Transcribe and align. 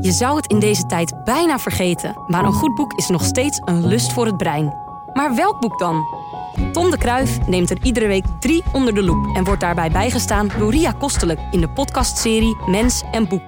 Je 0.00 0.12
zou 0.12 0.36
het 0.36 0.46
in 0.46 0.58
deze 0.58 0.86
tijd 0.86 1.24
bijna 1.24 1.58
vergeten, 1.58 2.16
maar 2.26 2.44
een 2.44 2.52
goed 2.52 2.74
boek 2.74 2.92
is 2.92 3.08
nog 3.08 3.24
steeds 3.24 3.60
een 3.64 3.86
lust 3.86 4.12
voor 4.12 4.26
het 4.26 4.36
brein. 4.36 4.74
Maar 5.12 5.34
welk 5.34 5.60
boek 5.60 5.78
dan? 5.78 6.04
Tom 6.72 6.90
de 6.90 6.98
Kruif 6.98 7.46
neemt 7.46 7.70
er 7.70 7.82
iedere 7.82 8.06
week 8.06 8.24
drie 8.40 8.62
onder 8.72 8.94
de 8.94 9.02
loep 9.02 9.36
en 9.36 9.44
wordt 9.44 9.60
daarbij 9.60 9.90
bijgestaan 9.90 10.50
door 10.58 10.70
Ria 10.70 10.92
Kostelijk 10.92 11.40
in 11.50 11.60
de 11.60 11.68
podcastserie 11.68 12.56
Mens 12.66 13.02
en 13.12 13.28
Boek. 13.28 13.42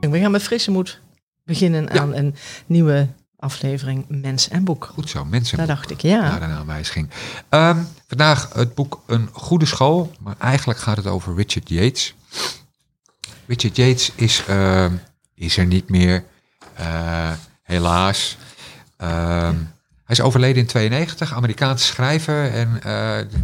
We 0.00 0.18
gaan 0.18 0.30
met 0.30 0.42
frisse 0.42 0.70
moed 0.70 1.00
beginnen 1.44 1.90
aan 1.90 2.14
een 2.14 2.34
nieuwe 2.66 3.08
aflevering 3.36 4.04
Mens 4.08 4.48
en 4.48 4.64
Boek. 4.64 4.90
Goed 4.94 5.10
zo, 5.10 5.24
mensen. 5.24 5.58
Daar 5.58 5.66
dacht 5.66 5.90
ik, 5.90 6.00
ja. 6.00 6.20
Naar 6.20 6.42
een 6.42 6.56
aanwijzing. 6.56 7.10
Ehm, 7.48 7.78
vandaag 8.08 8.50
het 8.52 8.74
boek 8.74 9.02
Een 9.06 9.28
Goede 9.32 9.66
School, 9.66 10.10
maar 10.20 10.34
eigenlijk 10.38 10.78
gaat 10.78 10.96
het 10.96 11.06
over 11.06 11.34
Richard 11.34 11.68
Yates. 11.68 12.14
Richard 13.46 13.76
Yates 13.76 14.12
is, 14.14 14.44
ehm, 14.46 14.92
is 15.40 15.56
er 15.56 15.66
niet 15.66 15.88
meer, 15.88 16.24
eh, 16.74 17.30
helaas. 17.62 18.36
Ehm, 18.96 19.54
hij 20.04 20.18
is 20.18 20.20
overleden 20.20 20.62
in 20.62 20.66
92, 20.66 21.34
Amerikaanse 21.34 21.84
schrijver. 21.84 22.52
En 22.52 22.68
uh, 22.68 22.82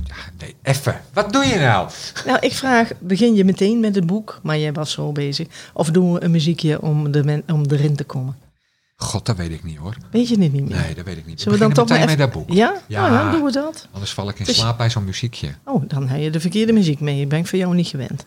ja, 0.05 0.17
nee, 0.39 0.55
even, 0.63 1.01
wat 1.13 1.33
doe 1.33 1.45
je 1.45 1.59
nou? 1.59 1.91
Nou, 2.27 2.39
ik 2.41 2.53
vraag, 2.53 2.91
begin 2.99 3.35
je 3.35 3.45
meteen 3.45 3.81
met 3.81 3.95
het 3.95 4.07
boek, 4.07 4.41
maar 4.43 4.59
jij 4.59 4.73
was 4.73 4.93
zo 4.93 5.13
bezig. 5.13 5.47
Of 5.73 5.91
doen 5.91 6.13
we 6.13 6.25
een 6.25 6.31
muziekje 6.31 6.83
om, 6.83 7.13
de 7.13 7.25
men, 7.25 7.43
om 7.47 7.65
erin 7.69 7.97
te 7.97 8.05
komen? 8.05 8.37
God, 8.97 9.27
dat 9.27 9.37
weet 9.37 9.51
ik 9.51 9.65
niet 9.65 9.77
hoor. 9.77 9.97
Weet 10.11 10.29
je 10.29 10.41
het 10.41 10.53
niet 10.53 10.69
meer? 10.69 10.79
Nee, 10.79 10.95
dat 10.95 11.05
weet 11.05 11.17
ik 11.17 11.27
niet. 11.27 11.41
Zullen 11.41 11.59
we 11.59 11.65
dan 11.65 11.73
toch 11.75 11.89
maar 11.89 12.07
met 12.07 12.19
dat 12.19 12.33
boek? 12.33 12.51
Ja? 12.53 12.75
Ja. 12.87 13.09
Nou, 13.09 13.23
dan 13.23 13.33
doen 13.33 13.45
we 13.45 13.53
dat. 13.53 13.89
Anders 13.93 14.13
val 14.13 14.29
ik 14.29 14.39
in 14.39 14.45
Dus- 14.45 14.57
slaap 14.57 14.77
bij 14.77 14.91
zo'n 14.91 15.05
muziekje. 15.05 15.49
Oh, 15.65 15.83
dan 15.89 16.09
heb 16.09 16.21
je 16.21 16.31
de 16.31 16.41
verkeerde 16.41 16.73
muziek 16.73 17.01
mee. 17.01 17.21
Ik 17.21 17.29
ben 17.29 17.47
voor 17.47 17.59
jou 17.59 17.75
niet 17.75 17.87
gewend. 17.87 18.27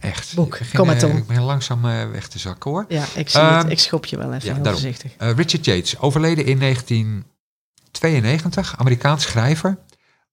Echt. 0.00 0.34
Boek, 0.34 0.52
Ik 0.54 0.58
begin, 0.58 0.78
kom 0.78 0.86
maar, 0.86 0.98
Tom. 0.98 1.16
Ik 1.16 1.26
ben 1.26 1.42
langzaam 1.42 1.84
eh, 1.84 2.10
weg 2.10 2.28
te 2.28 2.38
zakken 2.38 2.70
hoor. 2.70 2.84
Ja, 2.88 3.04
ik 3.14 3.28
zie 3.28 3.40
Ehm, 3.40 3.58
het. 3.58 3.70
Ik 3.70 3.78
schop 3.78 4.06
je 4.06 4.16
wel 4.16 4.32
even 4.32 4.46
ja, 4.48 4.54
heel 4.54 4.62
daarom. 4.62 4.82
voorzichtig. 4.82 5.12
Eh, 5.16 5.30
Richard 5.32 5.64
Yates, 5.64 5.98
overleden 5.98 6.44
in 6.44 6.58
1992, 6.58 8.78
Amerikaans 8.78 9.22
schrijver. 9.22 9.78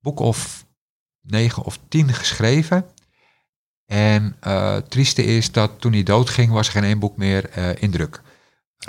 Boek 0.01 0.19
of 0.19 0.65
9 1.21 1.63
of 1.63 1.79
10 1.87 2.13
geschreven. 2.13 2.85
En 3.85 4.35
eh, 4.39 4.73
het 4.73 4.91
trieste 4.91 5.23
is 5.23 5.51
dat 5.51 5.71
toen 5.79 5.93
hij 5.93 6.03
doodging, 6.03 6.51
was 6.51 6.67
er 6.67 6.73
geen 6.73 6.83
één 6.83 6.99
boek 6.99 7.17
meer 7.17 7.49
eh, 7.49 7.69
in 7.81 7.91
druk. 7.91 8.21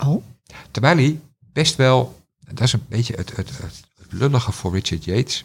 Oh, 0.05 0.25
Terwijl 0.71 0.97
hij 0.97 1.21
best 1.53 1.77
wel, 1.77 2.21
dat 2.49 2.61
is 2.61 2.73
een 2.73 2.85
beetje 2.89 3.15
het, 3.17 3.37
het, 3.37 3.49
het, 3.49 3.61
het 3.97 4.13
lullige 4.13 4.53
voor 4.53 4.73
Richard 4.75 5.05
Yates. 5.05 5.45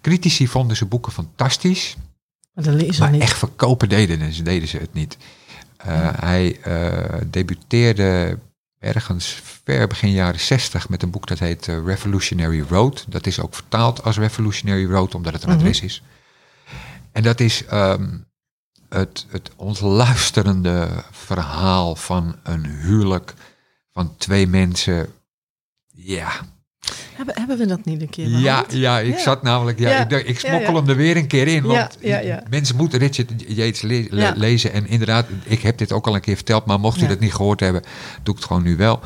Critici 0.00 0.48
vonden 0.48 0.76
zijn 0.76 0.88
boeken 0.88 1.12
fantastisch. 1.12 1.96
Maar 2.54 2.64
dat 2.64 2.74
lezen 2.74 3.02
Maar 3.02 3.10
niet. 3.12 3.20
echt 3.22 3.38
verkopen 3.38 3.88
deden, 3.88 4.32
ze, 4.32 4.42
deden 4.42 4.68
ze 4.68 4.76
het 4.78 4.92
niet. 4.92 5.16
Uh, 5.86 6.10
hij 6.14 6.58
uh, 6.66 7.20
debuteerde 7.30 8.38
ergens 8.78 9.40
ver 9.64 9.86
begin 9.88 10.10
jaren 10.10 10.40
60 10.40 10.88
met 10.88 11.02
een 11.02 11.10
boek 11.10 11.26
dat 11.26 11.38
heet 11.38 11.66
uh, 11.66 11.84
Revolutionary 11.84 12.64
Road. 12.68 13.04
Dat 13.08 13.26
is 13.26 13.40
ook 13.40 13.54
vertaald 13.54 14.02
als 14.02 14.18
Revolutionary 14.18 14.86
Road, 14.86 15.14
omdat 15.14 15.32
het 15.32 15.42
een 15.42 15.48
Mhm. 15.48 15.58
adres 15.58 15.80
is. 15.80 16.02
En 17.12 17.22
dat 17.22 17.40
is 17.40 17.62
um, 17.72 18.26
het, 18.88 19.26
het 19.28 19.50
ontluisterende 19.56 20.88
verhaal 21.10 21.96
van 21.96 22.36
een 22.42 22.64
huwelijk 22.66 23.34
van 23.92 24.16
twee 24.16 24.46
mensen. 24.46 25.12
Ja, 25.86 26.30
Hebben, 27.14 27.34
hebben 27.38 27.58
we 27.58 27.66
dat 27.66 27.84
niet 27.84 28.00
een 28.00 28.08
keer 28.10 28.28
ja, 28.28 28.40
behandeld? 28.40 28.72
ja, 28.72 28.98
ik 28.98 29.14
Ja. 29.16 29.20
zat 29.22 29.42
namelijk, 29.42 29.78
ja, 29.78 29.90
Ja, 29.90 30.08
ik, 30.08 30.26
ik 30.28 30.38
smokkel 30.38 30.74
hem 30.74 30.88
er 30.88 30.96
weer 30.96 31.16
een 31.16 31.26
keer 31.26 31.48
in. 31.48 31.62
Want 31.62 31.98
mensen 32.50 32.76
moeten 32.76 32.98
Richard 32.98 33.30
Yates 33.48 33.82
le- 33.82 34.06
le- 34.10 34.20
Ja. 34.22 34.32
lezen. 34.36 34.72
En 34.72 34.86
inderdaad, 34.86 35.26
ik 35.44 35.62
heb 35.62 35.78
dit 35.78 35.92
ook 35.92 36.06
al 36.06 36.14
een 36.14 36.20
keer 36.20 36.36
verteld, 36.36 36.66
maar 36.66 36.80
mocht 36.80 37.00
u 37.02 37.06
dat 37.06 37.20
niet 37.20 37.34
gehoord 37.34 37.60
hebben, 37.60 37.82
doe 38.22 38.34
ik 38.34 38.40
het 38.40 38.48
gewoon 38.48 38.62
nu 38.62 38.76
wel. 38.76 39.00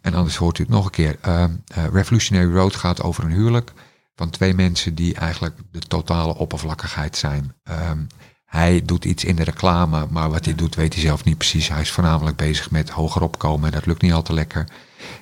En 0.00 0.14
anders 0.14 0.36
hoort 0.36 0.58
u 0.58 0.62
het 0.62 0.72
nog 0.72 0.84
een 0.84 0.90
keer. 0.90 1.16
Ehm, 1.20 1.50
eh, 1.66 1.84
Revolutionary 1.92 2.52
Road 2.54 2.74
gaat 2.76 3.02
over 3.02 3.24
een 3.24 3.30
huwelijk 3.32 3.72
van 4.16 4.30
twee 4.30 4.54
mensen 4.54 4.94
die 4.94 5.14
eigenlijk 5.14 5.54
de 5.72 5.78
totale 5.78 6.36
oppervlakkigheid 6.36 7.16
zijn. 7.16 7.52
Ehm, 7.64 7.98
hij 8.46 8.82
doet 8.84 9.04
iets 9.04 9.24
in 9.24 9.36
de 9.36 9.44
reclame, 9.44 10.06
maar 10.10 10.30
wat 10.30 10.44
hij 10.44 10.54
doet 10.54 10.74
weet 10.74 10.92
hij 10.94 11.02
zelf 11.02 11.24
niet 11.24 11.38
precies. 11.38 11.68
Hij 11.68 11.80
is 11.80 11.90
voornamelijk 11.90 12.36
bezig 12.36 12.70
met 12.70 12.90
hoger 12.90 13.22
opkomen 13.22 13.66
en 13.66 13.72
dat 13.72 13.86
lukt 13.86 14.02
niet 14.02 14.12
al 14.12 14.22
te 14.22 14.32
lekker. 14.32 14.64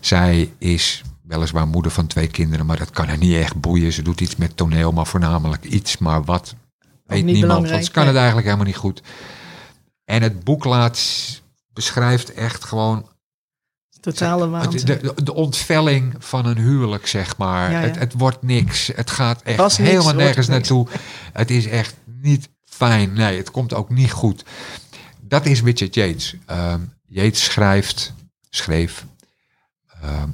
Zij 0.00 0.52
is 0.58 1.02
weliswaar 1.26 1.68
moeder 1.68 1.92
van 1.92 2.06
twee 2.06 2.26
kinderen, 2.26 2.66
maar 2.66 2.78
dat 2.78 2.90
kan 2.90 3.08
haar 3.08 3.18
niet 3.18 3.36
echt 3.36 3.60
boeien. 3.60 3.92
Ze 3.92 4.02
doet 4.02 4.20
iets 4.20 4.36
met 4.36 4.56
toneel, 4.56 4.92
maar 4.92 5.06
voornamelijk 5.06 5.64
iets, 5.64 5.98
maar 5.98 6.24
wat 6.24 6.54
weet 7.06 7.24
niemand, 7.24 7.70
want 7.70 7.84
ze 7.84 7.90
kan 7.90 8.02
nee. 8.02 8.12
het 8.12 8.16
eigenlijk 8.16 8.46
helemaal 8.46 8.66
niet 8.66 8.76
goed. 8.76 9.02
En 10.04 10.22
het 10.22 10.44
boek 10.44 10.64
laat, 10.64 11.00
beschrijft 11.72 12.32
echt 12.32 12.64
gewoon 12.64 13.08
Totale 14.00 14.48
waanzin. 14.48 14.84
de, 14.84 14.96
de, 15.14 15.22
de 15.22 15.34
ontvelling 15.34 16.14
van 16.18 16.46
een 16.46 16.58
huwelijk, 16.58 17.06
zeg 17.06 17.36
maar. 17.36 17.70
Ja, 17.70 17.80
ja. 17.80 17.86
Het, 17.86 17.98
het 17.98 18.12
wordt 18.12 18.42
niks. 18.42 18.90
Het 18.94 19.10
gaat 19.10 19.42
echt 19.42 19.58
niks, 19.58 19.76
helemaal 19.76 20.14
nergens 20.14 20.48
niks. 20.48 20.48
naartoe. 20.48 20.86
Het 21.32 21.50
is 21.50 21.66
echt 21.66 21.94
niet 22.20 22.48
fijn. 22.64 23.12
Nee, 23.12 23.36
het 23.36 23.50
komt 23.50 23.74
ook 23.74 23.90
niet 23.90 24.12
goed. 24.12 24.44
Dat 25.20 25.46
is 25.46 25.62
Richard 25.62 25.94
Yates. 25.94 26.36
Ehm, 26.46 26.80
Yates 27.06 27.44
schrijft, 27.44 28.12
schreef 28.50 29.04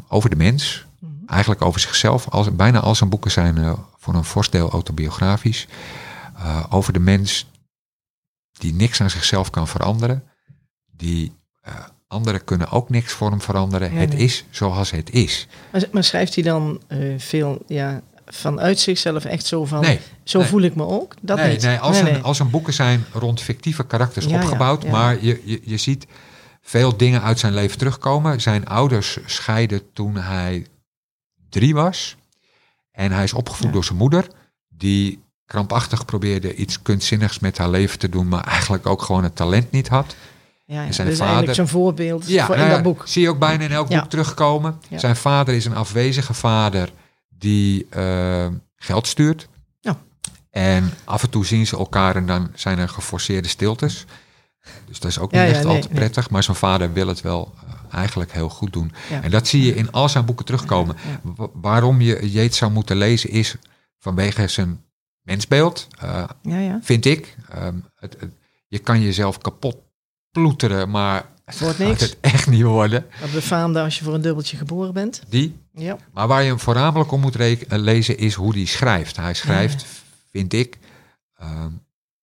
over 0.09 0.31
de 0.31 0.37
mens. 0.37 0.87
Mhm. 0.99 1.13
Eigenlijk 1.27 1.63
over 1.63 1.81
zichzelf. 1.81 2.29
Als, 2.29 2.55
bijna 2.55 2.81
al 2.81 2.95
zijn 2.95 3.11
boeken 3.11 3.31
zijn 3.31 3.59
eh, 3.59 3.73
voor 3.97 4.15
een 4.15 4.25
fors 4.25 4.51
deel 4.51 4.71
autobiografisch. 4.71 5.67
Eh, 6.37 6.65
over 6.71 6.93
de 6.93 6.99
mens 6.99 7.47
die 8.53 8.75
niks 8.75 9.01
aan 9.01 9.11
zichzelf 9.11 9.51
kan 9.51 9.69
veranderen. 9.69 10.23
Die 10.97 11.33
eh, 11.61 11.75
anderen 12.07 12.45
kunnen 12.45 12.71
ook 12.71 12.89
niks 12.89 13.13
voor 13.13 13.31
hem 13.31 13.41
veranderen. 13.41 13.93
Het 13.93 14.13
nee. 14.13 14.19
is 14.19 14.45
zoals 14.51 14.91
het 14.91 15.11
is. 15.11 15.47
Maar, 15.73 15.85
maar 15.93 16.05
schrijft 16.05 16.35
hij 16.35 16.45
dan 16.45 16.83
eh, 16.87 16.99
veel 17.19 17.63
ja, 17.67 18.03
vanuit 18.27 18.81
zichzelf 18.81 19.25
echt 19.25 19.47
zo 19.47 19.65
van... 19.65 19.81
Nee, 19.81 20.01
zo 20.25 20.39
nee. 20.39 20.49
voel 20.49 20.63
ik 20.63 20.75
me 20.75 20.87
ook? 20.87 21.15
Dat 21.21 21.37
nee, 21.37 21.51
niet. 21.51 21.63
nee, 21.63 21.79
als, 21.79 22.03
nee, 22.03 22.15
een, 22.15 22.23
als 22.23 22.39
een 22.39 22.51
boeken 22.51 22.73
zijn 22.73 23.05
rond 23.13 23.41
fictieve 23.41 23.87
karakters 23.87 24.27
ja, 24.27 24.43
opgebouwd, 24.43 24.83
ja. 24.83 24.91
maar 24.91 25.25
je, 25.25 25.43
je, 25.45 25.61
je 25.65 25.77
ziet 25.77 26.07
veel 26.63 26.97
dingen 26.97 27.23
uit 27.23 27.39
zijn 27.39 27.55
leven 27.55 27.79
terugkomen. 27.79 28.41
Zijn 28.41 28.67
ouders 28.67 29.19
scheiden 29.27 29.93
toen 29.93 30.17
hij 30.17 30.67
drie 31.51 31.75
was. 31.75 32.17
En 32.93 33.13
hij 33.13 33.25
is 33.25 33.33
opgevoed 33.33 33.67
Ja. 33.67 33.73
door 33.73 33.85
zijn 33.85 33.99
moeder, 33.99 34.27
die 34.69 35.23
krampachtig 35.47 36.05
probeerde 36.05 36.55
iets 36.55 36.83
kunstzinnigs 36.83 37.39
met 37.39 37.59
haar 37.59 37.71
leven 37.71 37.99
te 37.99 38.09
doen, 38.09 38.29
maar 38.29 38.45
eigenlijk 38.45 38.87
ook 38.87 39.03
gewoon 39.03 39.25
het 39.25 39.37
talent 39.37 39.71
niet 39.71 39.89
had. 39.89 40.15
ja, 40.65 40.81
ja. 40.81 40.87
en 40.87 40.95
zijn 40.95 41.09
dus 41.09 41.19
vader- 41.19 41.55
zijn 41.55 41.69
voorbeeld 41.69 42.25
voor 42.25 42.33
in 42.33 42.37
nou 42.47 42.59
ja, 42.61 42.69
dat 42.69 42.83
boek. 42.83 43.03
zie 43.07 43.23
je 43.23 43.29
ook 43.29 43.39
bijna 43.39 43.65
in 43.65 43.73
elk 43.73 43.89
Ja. 43.89 44.01
boek 44.01 44.11
terugkomen. 44.11 44.81
Ja. 44.89 44.99
Zijn 44.99 45.17
vader 45.17 45.55
is 45.55 45.65
een 45.65 45.75
afwezige 45.77 46.35
vader 46.35 46.93
die 47.29 47.87
eh, 47.91 48.47
geld 48.77 49.07
stuurt. 49.07 49.49
Ja. 49.81 49.99
En 50.51 50.91
af 51.05 51.23
en 51.23 51.31
toe 51.31 51.47
zien 51.47 51.67
ze 51.67 51.77
elkaar 51.77 52.17
en 52.17 52.27
dan 52.27 52.51
zijn 52.55 52.79
er 52.79 52.89
geforceerde 52.89 53.49
stiltes. 53.49 54.05
Dus 54.87 55.01
dat 55.01 55.11
is 55.11 55.19
ook 55.19 55.33
Ja, 55.33 55.43
niet 55.45 55.53
echt 55.55 55.65
nee, 55.65 55.75
al 55.75 55.81
te 55.81 55.89
nee. 55.89 55.97
prettig. 55.99 56.31
Maar 56.31 56.43
zijn 56.43 56.57
vader 56.57 56.93
wil 56.93 57.07
het 57.07 57.21
wel 57.21 57.55
eh, 57.67 57.95
eigenlijk 57.99 58.33
heel 58.33 58.49
goed 58.49 58.73
doen. 58.73 58.93
En 59.23 59.31
dat 59.31 59.49
zie 59.49 59.63
je 59.65 59.75
in 59.75 59.91
al 59.93 60.09
zijn 60.09 60.25
boeken 60.25 60.45
terugkomen. 60.45 60.97
Waarom 61.53 62.01
je 62.01 62.31
Jeets 62.31 62.59
zou 62.59 62.73
moeten 62.73 62.97
lezen 62.97 63.31
is 63.31 63.57
vanwege 63.99 64.49
zijn 64.49 64.85
mensbeeld. 65.23 65.87
eh, 65.99 66.25
Ja, 66.43 66.59
ja. 66.59 66.79
vind 66.83 67.05
ik. 67.05 67.37
Ehm, 67.51 67.77
het, 67.97 68.17
het- 68.21 68.35
je 68.69 68.79
kan 68.79 69.01
jezelf 69.01 69.39
kapot 69.39 69.77
ploeteren, 70.31 70.91
maar 70.91 71.25
het 71.45 71.59
Wordt 71.59 71.79
niks. 71.79 72.01
het 72.01 72.17
echt 72.21 72.47
niet 72.47 72.63
worden. 72.63 73.07
Dat 73.21 73.33
befaamde 73.33 73.81
als 73.81 73.99
je 73.99 74.05
voor 74.05 74.15
een 74.15 74.21
dubbeltje 74.23 74.57
geboren 74.57 74.93
bent. 74.93 75.23
Die. 75.29 75.57
Ja. 75.73 75.97
Maar 76.13 76.27
waar 76.29 76.43
je 76.43 76.49
hem 76.49 76.61
voornamelijk 76.61 77.11
om 77.13 77.21
moet 77.21 77.37
eh, 77.37 77.57
lezen 77.69 78.19
is 78.19 78.35
hoe 78.35 78.53
hij 78.55 78.65
schrijft. 78.65 79.17
Hij 79.17 79.35
schrijft, 79.35 79.87
vind 80.31 80.53
ik, 80.53 80.79
ehm, 81.37 81.71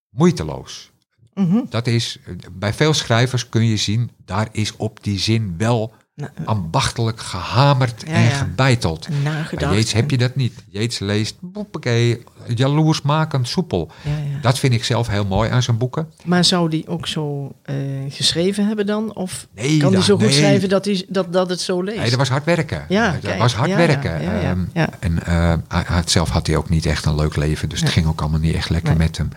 moeiteloos. 0.09 0.91
Mhm. 1.37 1.57
Dat 1.69 1.87
is, 1.87 2.19
eh, 2.25 2.33
bij 2.51 2.73
veel 2.73 2.93
schrijvers 2.93 3.49
kun 3.49 3.65
je 3.65 3.77
zien, 3.77 4.11
daar 4.25 4.47
is 4.51 4.73
op 4.77 5.03
die 5.03 5.19
zin 5.19 5.53
wel 5.57 5.93
Nou, 6.15 6.31
ambachtelijk 6.45 7.19
gehamerd 7.19 8.03
Ja, 8.07 8.13
en 8.13 8.31
gebeiteld. 8.31 9.07
Nagedacht. 9.23 9.73
Jeets 9.73 9.93
heb 9.93 10.11
je 10.11 10.17
dat 10.17 10.35
niet. 10.35 10.53
Jeets 10.69 10.99
leest, 10.99 11.35
boepakee, 11.39 12.23
jaloersmakend 12.55 13.47
soepel. 13.47 13.91
Ja, 14.03 14.11
ja. 14.11 14.39
Dat 14.41 14.59
vind 14.59 14.73
ik 14.73 14.83
zelf 14.83 15.07
heel 15.07 15.25
mooi 15.25 15.49
aan 15.49 15.63
zijn 15.63 15.77
boeken. 15.77 16.09
Maar 16.25 16.45
zou 16.45 16.69
die 16.69 16.87
ook 16.87 17.07
zo 17.07 17.51
eh, 17.63 17.75
geschreven 18.09 18.67
hebben 18.67 18.85
dan? 18.85 19.15
Of 19.15 19.47
Nee, 19.55 19.67
kan 19.77 19.87
die 19.87 19.97
dan- 19.97 20.03
zo 20.03 20.15
goed 20.15 20.25
nee. 20.25 20.33
schrijven 20.35 20.69
dat, 20.69 20.83
die, 20.83 21.05
dat, 21.09 21.33
dat 21.33 21.49
het 21.49 21.61
zo 21.61 21.81
leest? 21.81 21.97
Nee, 21.97 22.09
dat 22.09 22.19
was 22.19 22.29
hard 22.29 22.45
werken. 22.45 22.85
Ja, 22.89 23.11
dat 23.11 23.21
kijk, 23.21 23.39
was 23.39 23.55
hard 23.55 23.75
werken. 23.75 24.19
Ehm. 24.21 24.65
En 24.99 25.23
eh, 25.25 25.53
hij 25.67 26.01
zelf 26.05 26.29
had 26.29 26.47
hij 26.47 26.55
ook 26.57 26.69
niet 26.69 26.85
echt 26.85 27.05
een 27.05 27.15
leuk 27.15 27.35
leven, 27.35 27.69
dus 27.69 27.79
het 27.79 27.89
ging 27.89 28.07
ook 28.07 28.21
allemaal 28.21 28.39
niet 28.39 28.55
echt 28.55 28.69
lekker 28.69 28.97
met 28.97 29.17
hem. 29.17 29.29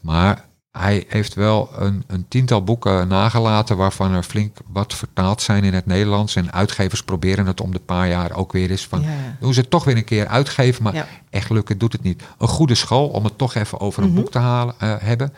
Maar 0.00 0.44
hij 0.78 1.04
heeft 1.08 1.34
wel 1.34 1.70
een, 1.74 2.04
een 2.06 2.28
tiental 2.28 2.64
boeken 2.64 3.08
nagelaten 3.08 3.76
waarvan 3.76 4.12
er 4.12 4.22
flink 4.22 4.56
wat 4.66 4.94
vertaald 4.94 5.42
zijn 5.42 5.64
in 5.64 5.74
het 5.74 5.86
Nederlands. 5.86 6.36
En 6.36 6.52
uitgevers 6.52 7.02
proberen 7.02 7.46
het 7.46 7.60
om 7.60 7.72
de 7.72 7.78
paar 7.78 8.08
jaar 8.08 8.32
ook 8.32 8.52
weer 8.52 8.70
eens 8.70 8.86
van... 8.86 9.00
Ja. 9.02 9.36
Doen 9.40 9.54
ze 9.54 9.60
het 9.60 9.70
toch 9.70 9.84
weer 9.84 9.96
een 9.96 10.04
keer 10.04 10.26
uitgeven, 10.26 10.82
maar 10.82 10.94
Ja. 10.94 11.06
echt 11.30 11.50
lukken 11.50 11.78
doet 11.78 11.92
het 11.92 12.02
niet. 12.02 12.22
Een 12.38 12.48
goede 12.48 12.74
school, 12.74 13.08
om 13.08 13.24
het 13.24 13.38
toch 13.38 13.54
even 13.54 13.80
over 13.80 14.02
een 14.02 14.08
Mhm. 14.08 14.18
boek 14.20 14.30
te 14.30 14.38
halen, 14.38 14.74
eh, 14.78 14.94
hebben, 14.98 15.32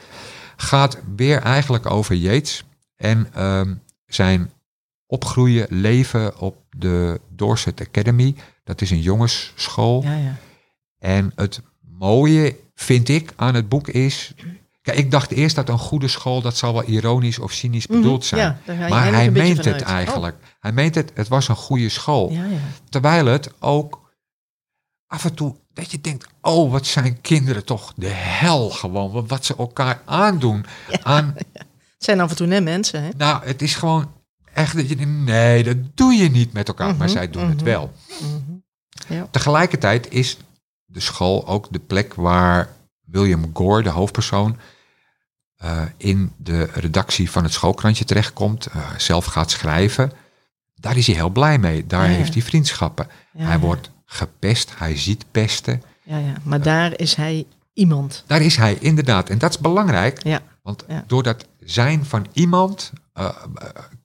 gaat 0.57 0.99
weer 1.17 1.39
eigenlijk 1.43 1.91
over 1.91 2.15
Yates 2.15 2.65
en 2.97 3.29
ehm, 3.35 3.75
zijn 4.07 4.51
opgroeien, 5.07 5.67
leven 5.71 6.39
op 6.39 6.57
de 6.77 7.21
Dorset 7.29 7.81
Academy. 7.81 8.35
Dat 8.65 8.81
is 8.81 8.91
een 8.91 9.01
jongensschool. 9.01 10.03
Ja, 10.03 10.15
ja. 10.17 10.37
En 10.99 11.33
het 11.35 11.61
mooie, 11.99 12.57
vind 12.75 13.09
ik, 13.09 13.33
aan 13.37 13.55
het 13.55 13.69
boek 13.69 13.89
is... 13.89 14.35
Kijk, 14.87 14.99
ik 14.99 15.11
dacht 15.11 15.31
eerst 15.31 15.57
dat 15.57 15.69
een 15.69 15.79
goede 15.79 16.09
school, 16.09 16.41
dat 16.41 16.57
zal 16.57 16.73
wel 16.73 16.85
ironisch 16.85 17.39
of 17.39 17.53
cynisch 17.53 17.87
Mhm, 17.87 18.01
bedoeld 18.01 18.25
zijn. 18.25 18.59
ja, 18.67 18.89
maar 18.89 19.13
hij 19.13 19.31
meent 19.31 19.65
het. 19.65 19.83
Oh. 19.83 19.89
eigenlijk. 19.89 20.37
Hij 20.61 20.73
meent 20.73 20.95
het, 20.95 21.11
het 21.15 21.29
was 21.29 21.49
een 21.49 21.57
goede 21.57 21.89
school. 21.89 22.31
Ja, 22.31 22.45
ja. 22.45 22.59
Terwijl 22.89 23.27
het 23.27 23.51
ook 23.61 24.11
af 25.07 25.25
en 25.25 25.35
toe, 25.35 25.57
dat 25.73 25.91
je 25.91 26.01
denkt, 26.01 26.27
oh, 26.41 26.71
wat 26.73 26.87
zijn 26.87 27.21
kinderen 27.21 27.65
toch 27.65 27.93
de 27.97 28.09
hel 28.09 28.71
gewoon. 28.71 29.27
Wat- 29.27 29.45
ze 29.45 29.57
elkaar 29.57 30.03
aandoen. 30.05 30.65
Aan, 31.03 31.35
Het 31.97 32.05
zijn 32.05 32.21
af 32.21 32.31
en 32.31 32.37
toe 32.37 32.47
net 32.47 32.65
mensen, 32.65 33.03
hè? 33.03 33.09
nou, 33.17 33.45
het 33.47 33.63
is 33.63 33.75
gewoon 33.75 34.13
echt 34.55 34.77
dat 34.77 34.89
je 34.89 34.97
denkt, 34.97 35.25
nee, 35.25 35.65
dat 35.65 35.77
doe 35.95 36.13
je 36.13 36.31
niet 36.31 36.53
met 36.53 36.69
elkaar. 36.69 36.87
Maar 36.97 37.07
Mhm, 37.07 37.17
zij 37.17 37.31
doen 37.31 37.49
het 37.49 37.57
mhm. 37.57 37.65
wel. 37.65 37.93
Ja. 39.09 39.29
Tegelijkertijd 39.31 40.11
is 40.13 40.37
de 40.85 41.01
school 41.01 41.47
ook 41.47 41.67
de 41.71 41.79
plek 41.79 42.15
waar 42.15 42.69
William 43.05 43.51
Gore, 43.53 43.83
de 43.83 43.89
hoofdpersoon, 43.89 44.57
eh, 45.57 45.83
in 45.97 46.33
de 46.37 46.69
redactie 46.73 47.31
van 47.31 47.43
het 47.45 47.53
schoolkrantje 47.53 48.05
terechtkomt, 48.05 48.67
eh, 48.67 48.81
zelf 48.97 49.25
gaat 49.25 49.51
schrijven. 49.51 50.13
Daar 50.75 50.97
is 50.97 51.07
hij 51.07 51.17
heel 51.17 51.31
blij 51.31 51.59
mee. 51.59 51.87
Daar 51.87 52.05
Ja, 52.05 52.11
ja. 52.11 52.17
heeft 52.17 52.33
hij 52.35 52.43
vriendschappen. 52.43 53.07
Hij 53.37 53.59
wordt 53.59 53.91
gepest, 54.05 54.73
hij 54.79 54.97
ziet 54.97 55.25
pesten. 55.31 55.83
Ja, 56.03 56.19
ja. 56.19 56.35
Maar 56.43 56.63
daar 56.63 56.99
is 56.99 57.15
hij 57.15 57.47
iemand. 57.73 58.25
Daar 58.27 58.41
is 58.41 58.57
hij 58.57 58.77
inderdaad. 58.81 59.29
En 59.31 59.39
dat 59.39 59.51
is 59.51 59.59
belangrijk, 59.59 60.23
Ja. 60.23 60.41
want 60.63 60.85
door 61.07 61.23
dat 61.23 61.47
zijn 61.61 62.05
van 62.05 62.27
iemand 62.33 62.93
eh, 63.13 63.29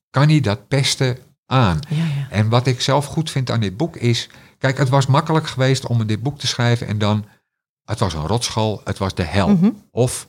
kan 0.10 0.30
hij 0.30 0.40
dat 0.40 0.68
pesten 0.68 1.18
aan. 1.46 1.80
Ja, 1.90 1.96
ja. 1.98 2.28
En 2.30 2.50
wat 2.50 2.68
ik 2.68 2.82
zelf 2.82 3.06
goed 3.06 3.32
vind 3.32 3.50
aan 3.52 3.60
dit 3.60 3.78
boek 3.78 3.96
is, 3.96 4.30
kijk, 4.58 4.78
het 4.78 4.90
was 4.90 5.06
makkelijk 5.06 5.48
geweest 5.48 5.86
om 5.88 6.06
dit 6.08 6.24
boek 6.24 6.40
te 6.40 6.48
schrijven 6.48 6.88
en 6.88 6.98
dan, 6.98 7.26
het 7.86 8.00
was 8.00 8.14
een 8.14 8.28
rotschool, 8.28 8.82
het 8.84 8.98
was 8.98 9.14
de 9.16 9.24
hel. 9.24 9.50
Mhm. 9.50 9.70
Of 9.92 10.28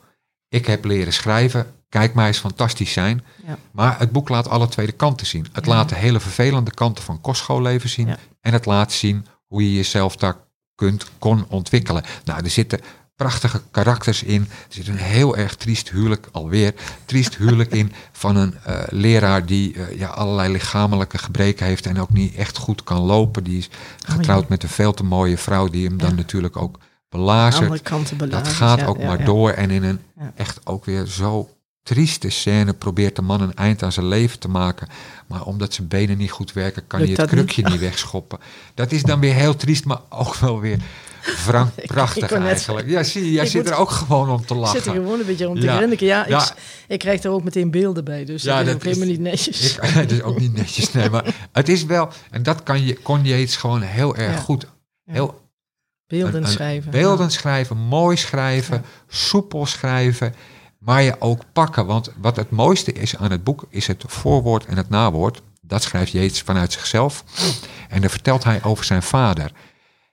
ik 0.53 0.67
heb 0.67 0.85
leren 0.85 1.13
schrijven, 1.13 1.67
kijk 1.89 2.15
mij 2.15 2.27
eens 2.27 2.39
fantastisch 2.39 2.93
zijn. 2.93 3.25
Ja. 3.47 3.59
Maar 3.71 3.99
het 3.99 4.13
boek 4.13 4.29
laat 4.29 4.49
alle 4.49 4.69
twee 4.69 4.87
de 4.87 4.93
kanten 4.93 5.27
zien. 5.27 5.47
Het 5.53 5.67
Ja. 5.67 5.73
laat 5.73 5.89
de 5.89 5.95
hele 5.95 6.21
vervelende 6.21 6.71
kanten 6.71 7.05
van 7.05 7.21
kostschooleven 7.21 7.89
zien. 7.89 8.07
Ja. 8.07 8.17
En 8.41 8.53
het 8.53 8.67
laat 8.67 8.93
zien 8.93 9.27
hoe 9.47 9.63
je 9.63 9.75
jezelf 9.75 10.17
daar 10.17 10.37
kunt, 10.75 11.07
kon 11.19 11.45
ontwikkelen. 11.49 12.05
Nou, 12.25 12.45
er 12.45 12.51
zitten 12.51 12.81
prachtige 13.17 13.63
karakters 13.71 14.23
in. 14.23 14.41
Er 14.41 14.75
zit 14.75 14.89
een 14.89 14.97
heel 14.97 15.37
erg 15.37 15.57
triest 15.57 15.91
huwelijk, 15.91 16.29
alweer 16.33 16.75
triest 17.05 17.37
huwelijk 17.37 17.73
in 17.73 17.93
van 18.13 18.37
een 18.37 18.55
eh, 18.65 18.83
leraar 18.89 19.47
die 19.47 19.75
eh, 19.75 19.99
ja, 19.99 20.09
allerlei 20.09 20.53
lichamelijke 20.53 21.19
gebreken 21.19 21.67
heeft 21.67 21.87
en 21.87 22.01
ook 22.01 22.13
niet 22.13 22.35
echt 22.35 22.57
goed 22.57 22.85
kan 22.85 23.01
lopen. 23.01 23.45
Die 23.45 23.59
is 23.59 23.69
getrouwd 24.07 24.41
jee. 24.41 24.51
met 24.51 24.63
een 24.63 24.69
veel 24.69 24.93
te 24.93 25.05
mooie 25.05 25.39
vrouw 25.39 25.69
die 25.69 25.87
hem 25.87 25.99
dan 25.99 26.15
natuurlijk 26.15 26.57
ook 26.57 26.79
kanten 27.83 28.19
Dat 28.19 28.29
belazerd. 28.29 28.57
gaat 28.57 28.79
ja, 28.79 28.87
ook 28.87 28.99
ja, 28.99 29.07
maar 29.07 29.25
door. 29.25 29.51
En 29.51 29.71
in 29.71 29.83
een 29.83 30.01
echt 30.37 30.61
ook 30.65 30.85
weer 30.85 31.07
zo 31.07 31.49
trieste 31.83 32.31
scène 32.31 32.73
probeert 32.73 33.17
de 33.17 33.23
man 33.23 33.41
een 33.41 33.55
eind 33.55 33.83
aan 33.83 33.93
zijn 33.93 34.07
leven 34.09 34.39
te 34.39 34.49
maken. 34.49 34.89
Maar 35.27 35.45
omdat 35.45 35.75
zijn 35.75 35.89
benen 35.89 36.19
niet 36.19 36.31
goed 36.31 36.53
werken, 36.53 36.87
kan 36.87 37.01
Lukt 37.01 37.17
hij 37.17 37.25
het 37.27 37.35
niet? 37.35 37.45
krukje 37.45 37.71
niet 37.71 37.81
wegschoppen. 37.81 38.39
Dat 38.75 38.93
is 38.93 39.03
dan 39.03 39.21
weer 39.21 39.35
heel 39.35 39.57
triest, 39.57 39.85
maar 39.85 40.01
ook 40.09 40.35
wel 40.37 40.61
weer 40.61 40.79
wrang 41.47 41.71
Ik- 41.77 41.83
ik 41.85 41.91
prachtig 41.91 42.31
net 42.31 42.43
eigenlijk. 42.43 42.89
Ja, 42.89 43.03
zie 43.03 43.25
je, 43.25 43.33
jij 43.33 43.45
Ik 43.45 43.51
zit 43.51 43.63
moet- 43.63 43.71
er 43.73 43.77
ook 43.79 43.91
gewoon 43.91 44.31
om 44.31 44.47
te 44.47 44.55
Ik 44.55 44.61
lachen. 44.61 44.79
zit 44.79 44.87
er 44.87 44.95
gewoon 44.95 45.21
een 45.21 45.27
beetje 45.27 45.49
om 45.49 45.55
te 45.61 45.67
Ja. 45.67 45.77
grinniken. 45.77 46.07
Ja, 46.07 46.25
Ja. 46.29 46.43
Ik, 46.43 46.55
ik 46.89 46.99
krijg 46.99 47.23
er 47.23 47.31
ook 47.31 47.45
meteen 47.45 47.71
beelden 47.71 48.05
bij. 48.05 48.25
Dus 48.25 48.43
Ja, 48.43 48.59
dat 48.59 48.67
is 48.67 48.75
ook 48.75 48.83
helemaal 48.83 49.07
niet 49.07 49.21
netjes. 49.21 49.75
Ik, 49.77 49.83
het 49.87 50.11
is 50.13 50.23
ook 50.23 50.39
niet 50.39 50.53
netjes, 50.55 50.93
nee, 50.93 51.11
maar 51.11 51.35
het 51.53 51.69
is 51.69 51.85
wel, 51.85 52.09
en 52.31 52.43
dat 52.43 52.63
kan 52.63 52.85
je, 52.85 52.97
kon 52.97 53.25
Yates 53.25 53.57
gewoon 53.57 53.81
heel 53.81 54.17
erg 54.17 54.41
goed. 54.41 54.67
Heel 55.05 55.41
beelden 56.19 56.47
schrijven. 56.47 56.91
Beelden 56.91 57.31
schrijven, 57.31 57.77
mooi 57.77 58.17
schrijven, 58.17 58.85
soepel 59.09 59.67
schrijven, 59.67 60.35
maar 60.79 61.03
je 61.03 61.21
ook 61.21 61.43
pakken. 61.53 61.87
Want 61.87 62.11
wat 62.21 62.37
het 62.37 62.51
mooiste 62.51 62.93
is 62.93 63.17
aan 63.17 63.31
het 63.31 63.45
boek, 63.45 63.65
is 63.69 63.87
het 63.87 64.05
voorwoord 64.07 64.65
en 64.65 64.77
het 64.77 64.89
nawoord. 64.89 65.43
Dat 65.61 65.83
schrijft 65.83 66.13
Jeets 66.13 66.43
vanuit 66.43 66.73
zichzelf. 66.73 67.25
En 67.89 68.01
dan 68.01 68.11
vertelt 68.11 68.45
hij 68.45 68.63
over 68.63 68.85
zijn 68.85 69.03
vader. 69.03 69.53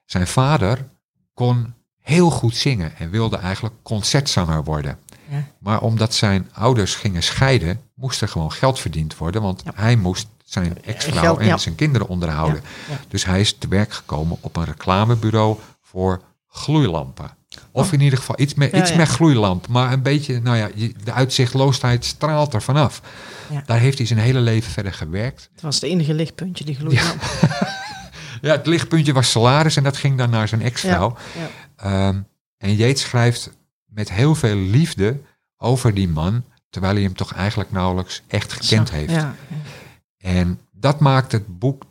Zijn 0.04 0.26
vader 0.26 0.88
kon 1.34 1.74
heel 2.00 2.30
goed 2.30 2.56
zingen 2.56 2.96
en 2.96 3.10
wilde 3.10 3.36
eigenlijk 3.36 3.74
concertzanger 3.82 4.64
worden. 4.64 4.98
Ja. 5.28 5.46
Maar 5.58 5.80
omdat 5.80 6.14
zijn 6.14 6.48
ouders 6.52 6.94
gingen 6.94 7.22
scheiden, 7.22 7.80
moest 7.94 8.20
er 8.22 8.28
gewoon 8.28 8.52
geld 8.52 8.78
verdiend 8.78 9.16
worden. 9.16 9.42
Want 9.42 9.62
Ja. 9.64 9.72
hij 9.74 9.96
moest 9.96 10.28
zijn 10.44 10.82
ex-vrouw 10.84 11.22
Geld, 11.22 11.38
en 11.38 11.46
ja. 11.46 11.56
zijn 11.56 11.74
kinderen 11.74 12.08
onderhouden. 12.08 12.62
Dus 13.08 13.24
hij 13.24 13.40
is 13.40 13.58
te 13.58 13.68
werk 13.68 13.92
gekomen 13.92 14.36
op 14.40 14.56
een 14.56 14.64
reclamebureau 14.64 15.58
voor 15.90 16.22
gloeilampen. 16.48 17.36
Of 17.70 17.92
in 17.92 18.00
ieder 18.00 18.18
geval 18.18 18.40
iets 18.40 18.54
met, 18.54 18.72
iets 18.72 18.90
ja. 18.90 18.96
met 18.96 19.08
gloeilamp. 19.08 19.68
Maar 19.68 19.92
een 19.92 20.02
beetje, 20.02 20.40
nou 20.40 20.56
ja, 20.56 20.70
de 21.04 21.12
uitzichtloosheid 21.12 22.04
straalt 22.04 22.54
er 22.54 22.62
vanaf. 22.62 23.02
Ja. 23.50 23.62
Daar 23.66 23.78
heeft 23.78 23.98
hij 23.98 24.06
zijn 24.06 24.18
hele 24.18 24.40
leven 24.40 24.72
verder 24.72 24.92
gewerkt. 24.92 25.48
Het 25.52 25.62
was 25.62 25.74
het 25.74 25.84
enige 25.84 26.14
lichtpuntje, 26.14 26.64
die 26.64 26.74
gloeilamp. 26.74 27.22
Ja, 28.40 28.52
het 28.56 28.66
lichtpuntje 28.66 29.12
was 29.12 29.30
salaris 29.30 29.76
en 29.76 29.82
dat 29.82 29.96
ging 29.96 30.18
dan 30.18 30.30
naar 30.30 30.48
zijn 30.48 30.62
ex-vrouw. 30.62 31.16
Ehm, 31.76 32.20
en 32.56 32.74
Jeets 32.74 33.02
schrijft 33.02 33.50
met 33.86 34.10
heel 34.10 34.34
veel 34.34 34.56
liefde 34.56 35.20
over 35.56 35.94
die 35.94 36.08
man, 36.08 36.44
terwijl 36.68 36.94
hij 36.94 37.02
hem 37.02 37.14
toch 37.14 37.32
eigenlijk 37.32 37.72
nauwelijks 37.72 38.22
echt 38.26 38.52
gekend 38.52 38.90
heeft. 38.90 39.12
Ja, 39.12 39.34
En 40.18 40.60
dat 40.72 41.00
maakt 41.00 41.32
het 41.32 41.58
boek 41.58 41.84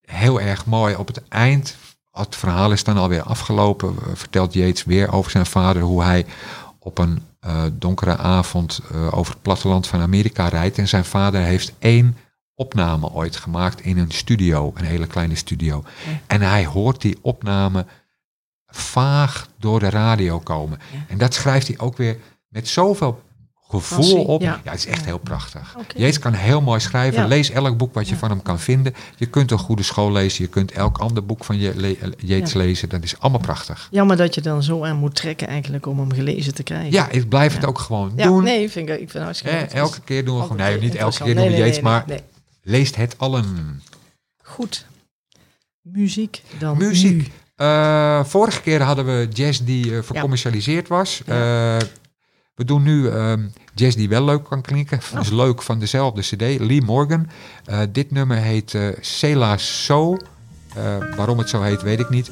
heel 0.00 0.40
erg 0.40 0.66
mooi. 0.66 0.94
Op 0.94 1.06
het 1.06 1.28
eind, 1.28 1.76
het 2.10 2.36
verhaal 2.36 2.72
is 2.72 2.84
dan 2.84 2.96
alweer 2.96 3.22
afgelopen, 3.22 3.96
eh, 3.96 4.14
vertelt 4.14 4.52
Yates 4.52 4.84
weer 4.84 5.12
over 5.12 5.30
zijn 5.30 5.46
vader, 5.46 5.82
hoe 5.82 6.02
hij 6.02 6.26
op 6.78 6.98
een 6.98 7.22
eh, 7.40 7.64
donkere 7.72 8.16
avond 8.16 8.80
eh, 8.90 9.18
over 9.18 9.32
het 9.32 9.42
platteland 9.42 9.86
van 9.86 10.00
Amerika 10.00 10.48
rijdt. 10.48 10.78
En 10.78 10.88
zijn 10.88 11.04
vader 11.04 11.40
heeft 11.40 11.72
één 11.78 12.16
opname 12.54 13.10
ooit 13.10 13.36
gemaakt 13.36 13.80
in 13.80 13.98
een 13.98 14.10
studio, 14.10 14.72
een 14.74 14.84
hele 14.84 15.06
kleine 15.06 15.34
studio. 15.34 15.84
Ja. 16.06 16.20
En 16.26 16.40
hij 16.40 16.66
hoort 16.66 17.00
die 17.00 17.18
opname 17.20 17.86
vaag 18.66 19.48
door 19.58 19.80
de 19.80 19.90
radio 19.90 20.38
komen. 20.38 20.78
Ja. 20.92 20.98
En 21.08 21.18
dat 21.18 21.34
schrijft 21.34 21.66
hij 21.66 21.78
ook 21.78 21.96
weer 21.96 22.18
met 22.48 22.68
zoveel 22.68 23.22
gevoel 23.70 24.24
op. 24.24 24.40
ja. 24.42 24.60
Ja, 24.64 24.70
het 24.70 24.78
is 24.80 24.86
echt 24.86 25.04
heel 25.04 25.18
prachtig. 25.18 25.74
Oké. 25.78 25.98
Jezus 25.98 26.18
kan 26.18 26.32
heel 26.32 26.60
mooi 26.60 26.80
schrijven. 26.80 27.20
Ja. 27.22 27.26
Lees 27.28 27.50
elk 27.50 27.76
boek 27.76 27.94
wat 27.94 28.06
je 28.08 28.12
Ja. 28.12 28.18
van 28.18 28.30
hem 28.30 28.42
kan 28.42 28.58
vinden. 28.60 28.94
Je 29.16 29.26
kunt 29.26 29.50
een 29.50 29.58
goede 29.58 29.82
school 29.82 30.12
lezen. 30.12 30.44
Je 30.44 30.50
kunt 30.50 30.72
elk 30.72 30.98
ander 30.98 31.24
boek 31.26 31.44
van 31.44 31.58
je 31.58 31.72
le- 31.76 31.96
Jeets 32.18 32.52
lezen. 32.52 32.88
Dat 32.88 33.02
is 33.02 33.18
allemaal 33.18 33.40
prachtig. 33.40 33.88
Jammer 33.90 34.16
dat 34.16 34.34
je 34.34 34.40
dan 34.40 34.62
zo 34.62 34.84
aan 34.84 34.96
moet 34.96 35.14
trekken 35.14 35.46
eigenlijk 35.48 35.86
om 35.86 35.98
hem 35.98 36.12
gelezen 36.12 36.54
te 36.54 36.62
krijgen. 36.62 36.92
Ja, 36.92 37.08
ik 37.10 37.28
blijf 37.28 37.54
het 37.54 37.64
ook 37.66 37.78
gewoon 37.78 38.12
Ja, 38.16 38.24
doen. 38.26 38.42
nee, 38.44 38.70
vind 38.70 38.88
ik, 38.88 38.92
ik 38.94 38.98
vind 39.00 39.12
het 39.12 39.22
hartstikke 39.22 39.56
Eh, 39.56 39.74
elke 39.74 40.00
keer 40.00 40.24
doen 40.24 40.36
we 40.36 40.42
gewoon, 40.42 40.56
nee, 40.56 40.80
niet 40.80 40.94
elke 40.94 41.16
keer 41.24 41.34
doen 41.34 41.44
we 41.44 41.50
Nee, 41.50 41.58
Jeets, 41.58 41.74
nee, 41.74 41.82
maar 41.84 42.04
leest 42.62 42.96
het 42.96 43.14
allen. 43.18 43.82
Goed. 44.42 44.86
Muziek 45.82 46.42
dan 46.58 46.76
Muziek. 46.78 47.30
Eh, 47.56 48.24
vorige 48.24 48.60
keer 48.60 48.82
hadden 48.82 49.04
we 49.06 49.28
jazz 49.32 49.60
die 49.60 49.96
eh, 49.96 50.02
vercommercialiseerd 50.02 50.88
was. 50.88 51.22
Ja. 51.26 51.76
We 52.60 52.66
doen 52.66 52.82
nu 52.82 53.08
ehm, 53.08 53.40
jazz 53.74 53.96
die 53.96 54.08
wel 54.08 54.24
leuk 54.24 54.44
kan 54.44 54.60
klinken. 54.60 55.00
Dat 55.14 55.22
is 55.22 55.30
leuk 55.30 55.62
van 55.62 55.78
dezelfde 55.78 56.20
cd, 56.20 56.40
Lee 56.60 56.82
Morgan. 56.82 57.26
Eh, 57.64 57.78
dit 57.92 58.10
nummer 58.10 58.36
heet 58.36 58.74
eh 58.74 58.88
Cela 59.00 59.56
So. 59.56 60.16
Eh, 60.74 60.82
waarom 61.16 61.38
het 61.38 61.48
zo 61.48 61.62
heet, 61.62 61.82
weet 61.82 62.00
ik 62.00 62.10
niet. 62.10 62.30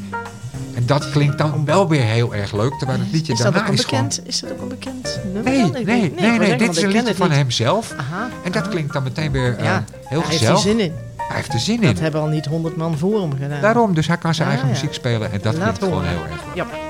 En 0.74 0.86
dat 0.86 1.10
klinkt 1.10 1.38
dan 1.38 1.64
wel 1.64 1.88
weer 1.88 2.02
heel 2.02 2.34
erg 2.34 2.52
leuk. 2.52 2.72
Terwijl 2.78 2.98
het 2.98 3.12
liedje 3.12 3.32
Is 3.32 3.38
dat 3.38 3.52
daarna 3.52 3.68
ook 3.68 3.72
een 3.72 3.78
is 3.78 3.84
gewoon... 3.84 4.04
bekend, 4.04 4.28
is 4.28 4.40
dat 4.40 4.50
ook 4.52 4.60
een 4.60 4.68
bekend 4.68 5.20
nummer? 5.24 5.52
Nee, 5.52 5.70
nee, 5.84 6.12
nee, 6.18 6.38
nee, 6.38 6.56
dit 6.56 6.76
is 6.76 6.82
een 6.82 6.90
liedje 6.90 7.14
van 7.14 7.30
hemzelf. 7.30 7.94
Aha. 7.96 8.28
En 8.44 8.52
dat 8.52 8.62
aha. 8.62 8.70
klinkt 8.70 8.92
dan 8.92 9.02
meteen 9.02 9.32
weer 9.32 9.62
Ja, 9.62 9.84
heel 10.04 10.20
Hij 10.20 10.28
heeft 10.28 10.28
er 10.28 10.32
gezellig. 10.32 10.60
zin 10.60 10.80
in. 10.80 10.92
Hij 11.16 11.36
heeft 11.36 11.52
er 11.52 11.60
zin 11.60 11.80
Dat 11.80 11.96
in. 11.96 12.02
hebben 12.02 12.20
al 12.20 12.26
niet 12.26 12.46
honderd 12.46 12.76
man 12.76 12.98
voor 12.98 13.20
hem 13.20 13.32
gedaan. 13.38 13.60
Daarom, 13.60 13.94
dus 13.94 14.06
hij 14.06 14.16
kan 14.16 14.34
zijn 14.34 14.48
eigen 14.48 14.66
ja. 14.66 14.72
muziek 14.72 14.94
spelen. 14.94 15.32
En 15.32 15.40
dat 15.42 15.54
Laat 15.56 15.62
klinkt 15.62 15.78
gewoon 15.94 16.04
heel 16.04 16.22
erg 16.22 16.44
leuk. 16.44 16.54
Ja. 16.54 16.87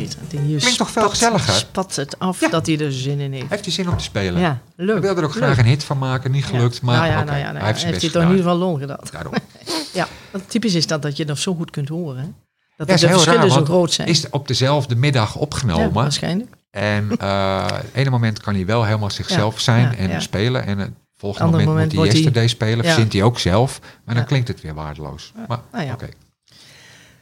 Beter. 0.00 0.18
Hier 0.40 0.58
Klinkt 0.58 0.78
toch 0.78 0.90
veel 0.90 1.08
gezelliger? 1.08 1.54
Spat 1.54 1.96
het 1.96 2.18
af 2.18 2.40
Ja. 2.40 2.48
dat 2.48 2.66
hij 2.66 2.78
er 2.78 2.92
zin 2.92 3.20
in 3.20 3.32
heeft. 3.32 3.48
Heeft 3.48 3.64
hij 3.64 3.72
zin 3.74 3.88
om 3.88 3.96
te 3.96 4.04
spelen? 4.04 4.40
Ja, 4.40 4.58
leuk. 4.76 4.88
Hij 4.92 5.00
wilde 5.00 5.20
er 5.20 5.26
ook 5.26 5.34
leuk. 5.34 5.42
graag 5.42 5.58
een 5.58 5.64
hit 5.64 5.84
van 5.84 5.98
maken, 5.98 6.30
niet 6.30 6.44
gelukt, 6.44 6.82
maar 6.82 6.96
nou 6.96 7.10
ja, 7.10 7.24
nou 7.24 7.38
ja, 7.38 7.44
nou 7.44 7.56
hij 7.58 7.66
heeft 7.66 7.84
heeft 7.84 8.00
hij 8.02 8.10
toch 8.10 8.22
in 8.22 8.28
ieder 8.28 8.42
geval 8.44 8.58
lol 8.58 8.78
gedaan. 8.78 8.98
Daarom. 9.12 9.32
Ja, 9.92 10.08
want 10.30 10.50
typisch 10.50 10.74
is 10.74 10.86
dat 10.86 11.02
dat 11.02 11.16
je 11.16 11.24
dat 11.24 11.38
zo 11.38 11.54
goed 11.54 11.70
kunt 11.70 11.88
horen. 11.88 12.18
Hè? 12.22 12.28
Dat 12.76 12.86
de 12.86 13.08
verschillen 13.08 13.40
raar, 13.40 13.50
zo 13.50 13.64
groot 13.64 13.92
zijn. 13.92 14.08
Is 14.08 14.22
het 14.22 14.32
op 14.32 14.48
dezelfde 14.48 14.96
middag 14.96 15.34
ja, 15.34 15.40
opgenomen. 15.40 15.92
waarschijnlijk. 15.92 16.54
En 16.70 17.10
eh 17.18 17.66
het 17.66 17.86
ene 17.92 18.10
moment 18.10 18.40
kan 18.40 18.54
hij 18.54 18.66
wel 18.66 18.84
helemaal 18.84 19.10
zichzelf 19.10 19.60
zijn 19.60 19.96
en 19.96 20.22
spelen. 20.22 20.66
En 20.66 20.78
het 20.78 20.90
volgende 21.16 21.50
moment, 21.50 21.68
moment 21.68 21.92
moet 21.92 22.04
hij 22.04 22.12
Yesterday 22.12 22.48
spelen. 22.48 22.84
Verzint 22.84 23.12
hij 23.12 23.22
ook 23.22 23.38
zelf. 23.38 23.80
Maar 24.04 24.14
dan 24.14 24.24
klinkt 24.24 24.48
het 24.48 24.60
weer 24.60 24.74
waardeloos. 24.74 25.32
Maar 25.48 25.58
oké. 25.92 26.08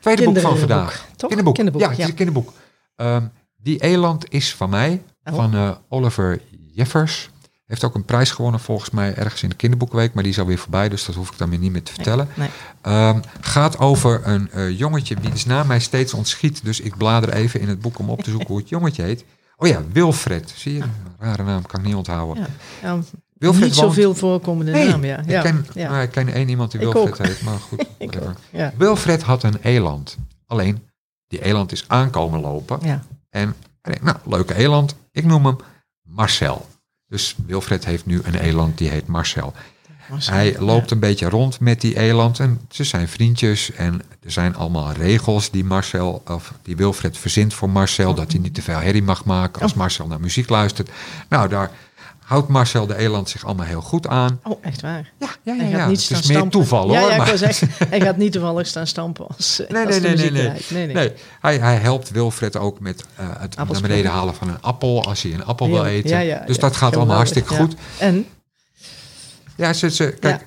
Tweede 0.00 0.25
boek 0.25 0.38
van 0.38 0.59
vandaag. 0.59 1.07
toch? 1.16 1.28
Kinderboek. 1.28 1.54
Kinderboek, 1.54 1.83
ja, 1.83 1.88
het 1.90 1.99
is 1.99 2.07
een 2.07 2.14
kinderboek. 2.14 2.52
Ehm, 2.97 3.27
Die 3.57 3.79
Eland 3.83 4.31
is 4.33 4.55
van 4.55 4.71
mij. 4.71 5.03
Oh. 5.25 5.35
Van 5.35 5.55
eh, 5.55 5.71
Oliver 5.89 6.41
Jeffers. 6.73 7.31
Heeft 7.67 7.85
ook 7.85 7.95
een 7.95 8.05
prijs 8.05 8.31
gewonnen 8.31 8.61
volgens 8.61 8.91
mij 8.91 9.15
ergens 9.15 9.43
in 9.43 9.49
de 9.49 9.55
kinderboekweek. 9.55 10.15
Maar 10.15 10.23
die 10.23 10.33
is 10.33 10.39
alweer 10.39 10.59
voorbij. 10.59 10.89
Dus 10.89 11.05
dat 11.05 11.15
hoef 11.15 11.31
ik 11.31 11.39
dan 11.39 11.51
weer 11.51 11.59
niet 11.59 11.73
meer 11.73 11.83
te 11.83 11.93
vertellen. 11.93 12.29
Nee. 12.35 12.49
Ehm, 12.83 13.21
gaat 13.41 13.79
over 13.79 14.21
een 14.25 14.51
eh, 14.51 14.79
jongetje 14.79 15.17
wiens 15.21 15.45
naam 15.45 15.67
mij 15.67 15.81
steeds 15.81 16.15
ontschiet. 16.15 16.65
Dus 16.65 16.81
ik 16.81 16.97
blader 16.97 17.33
even 17.33 17.61
in 17.61 17.69
het 17.69 17.81
boek 17.81 17.99
om 17.99 18.11
op 18.11 18.23
te 18.23 18.31
zoeken 18.31 18.49
hoe 18.49 18.59
het 18.59 18.69
jongetje 18.69 19.03
heet. 19.03 19.25
Oh 19.57 19.69
ja, 19.69 19.83
Wilfred. 19.93 20.53
Zie 20.57 20.75
je? 20.75 20.81
Een 20.81 20.91
rare 21.19 21.43
naam, 21.45 21.67
kan 21.67 21.81
ik 21.81 21.87
niet 21.87 21.95
onthouden. 21.95 22.47
Ja. 22.83 22.99
Wilfred 23.35 23.65
niet 23.65 23.75
woont- 23.75 23.95
zoveel 23.95 24.15
voorkomende 24.15 24.73
Nee, 24.73 24.89
naam, 24.89 25.05
ja. 25.05 25.23
ja. 25.27 25.37
ik, 25.39 25.43
ken, 25.45 25.67
ja. 25.75 25.91
nou, 25.91 26.03
ik 26.03 26.11
ken 26.11 26.29
één 26.33 26.49
iemand 26.49 26.71
die 26.71 26.81
Ik 26.81 26.93
Wilfred 26.93 27.21
ook. 27.21 27.27
heet. 27.27 27.43
Maar 27.43 27.59
goed, 27.59 27.87
Ik 27.99 28.19
ook. 28.23 28.71
Wilfred 28.79 29.23
had 29.23 29.43
een 29.43 29.57
eland. 29.63 30.17
Alleen, 30.47 30.83
die 31.28 31.43
eland 31.45 31.73
is 31.73 31.85
aankomen 31.88 32.40
lopen. 32.40 32.78
Ja. 32.83 33.04
En 33.31 33.54
hij 33.83 33.93
denkt, 33.93 34.02
nou, 34.02 34.16
leuke 34.37 34.54
eland. 34.54 34.97
Ik 35.12 35.25
noem 35.25 35.47
hem 35.47 35.57
Marcel. 36.02 36.69
Dus 37.07 37.35
Wilfred 37.47 37.85
heeft 37.85 38.07
nu 38.07 38.21
een 38.25 38.35
eland 38.35 38.78
die 38.78 38.88
heet 38.88 39.07
Marcel. 39.07 39.54
Hij 40.12 40.57
loopt 40.59 40.90
een 40.90 40.99
beetje 40.99 41.28
rond 41.28 41.61
met 41.61 41.81
die 41.81 41.99
eland 41.99 42.40
en 42.40 42.61
ze 42.71 42.85
zijn 42.85 43.09
vriendjes. 43.09 43.73
En 43.73 44.00
er 44.21 44.31
zijn 44.31 44.57
allemaal 44.57 44.93
regels 44.93 45.50
die 45.50 45.64
Marcel, 45.64 46.23
of 46.26 46.52
die 46.62 46.76
Wilfred 46.76 47.19
verzint 47.19 47.54
voor 47.54 47.71
Marcel. 47.71 48.14
Dat 48.14 48.33
hij 48.33 48.40
niet 48.40 48.54
te 48.54 48.62
veel 48.62 48.78
herrie 48.78 49.02
mag 49.02 49.25
maken 49.25 49.62
als 49.62 49.73
Oh. 49.73 49.76
Marcel 49.76 50.07
naar 50.07 50.21
muziek 50.21 50.49
luistert. 50.49 50.90
Nou, 51.28 51.49
daar 51.49 51.71
houdt 52.25 52.49
Marcel 52.49 52.87
de 52.87 52.97
eland 52.97 53.28
zich 53.28 53.45
allemaal 53.45 53.66
heel 53.66 53.81
goed 53.81 54.07
aan. 54.07 54.40
Oh, 54.43 54.59
echt 54.64 54.81
waar. 54.81 55.12
Ja, 55.19 55.28
ja, 55.43 55.54
ja. 55.54 55.61
Hij 55.61 55.71
ja. 55.71 55.87
niet 55.88 56.00
Het 56.00 56.11
is 56.11 56.11
meer 56.11 56.23
stampen. 56.23 56.50
toeval 56.50 56.93
ja, 56.93 57.00
hoor. 57.00 57.11
Ja, 57.11 57.16
maar- 57.16 57.26
wou 57.26 57.38
zeggen, 57.38 57.69
hij 57.88 58.00
gaat 58.00 58.16
niet 58.16 58.33
toevallig 58.33 58.66
staan 58.66 58.87
stampen 58.87 59.26
als, 59.26 59.61
Nee, 59.69 59.87
als 59.87 60.00
nee, 60.00 60.16
nee, 60.16 60.31
nee, 60.31 60.52
nee. 60.71 60.87
nee, 60.95 61.12
hij, 61.40 61.59
hij 61.59 61.76
helpt 61.76 62.11
Wilfred 62.11 62.57
ook 62.57 62.81
met 62.81 63.04
eh, 63.16 63.26
het 63.38 63.57
naar 63.57 63.81
beneden 63.81 64.11
halen 64.11 64.35
van 64.35 64.49
een 64.49 64.61
appel 64.61 65.04
als 65.04 65.23
hij 65.23 65.33
een 65.35 65.45
appel 65.45 65.71
wil 65.71 65.85
eten. 65.85 66.11
Ja, 66.11 66.19
ja, 66.19 66.43
dus 66.47 66.57
ja. 66.57 66.61
dat 66.62 66.76
gaat 66.76 66.97
allemaal 66.97 67.16
hartstikke 67.16 67.54
ja. 67.54 67.61
goed. 67.61 67.75
En, 67.99 68.26
Ja, 69.57 69.73
ze, 69.73 69.90
ze, 69.90 70.16
kijk, 70.21 70.40
ja, 70.40 70.47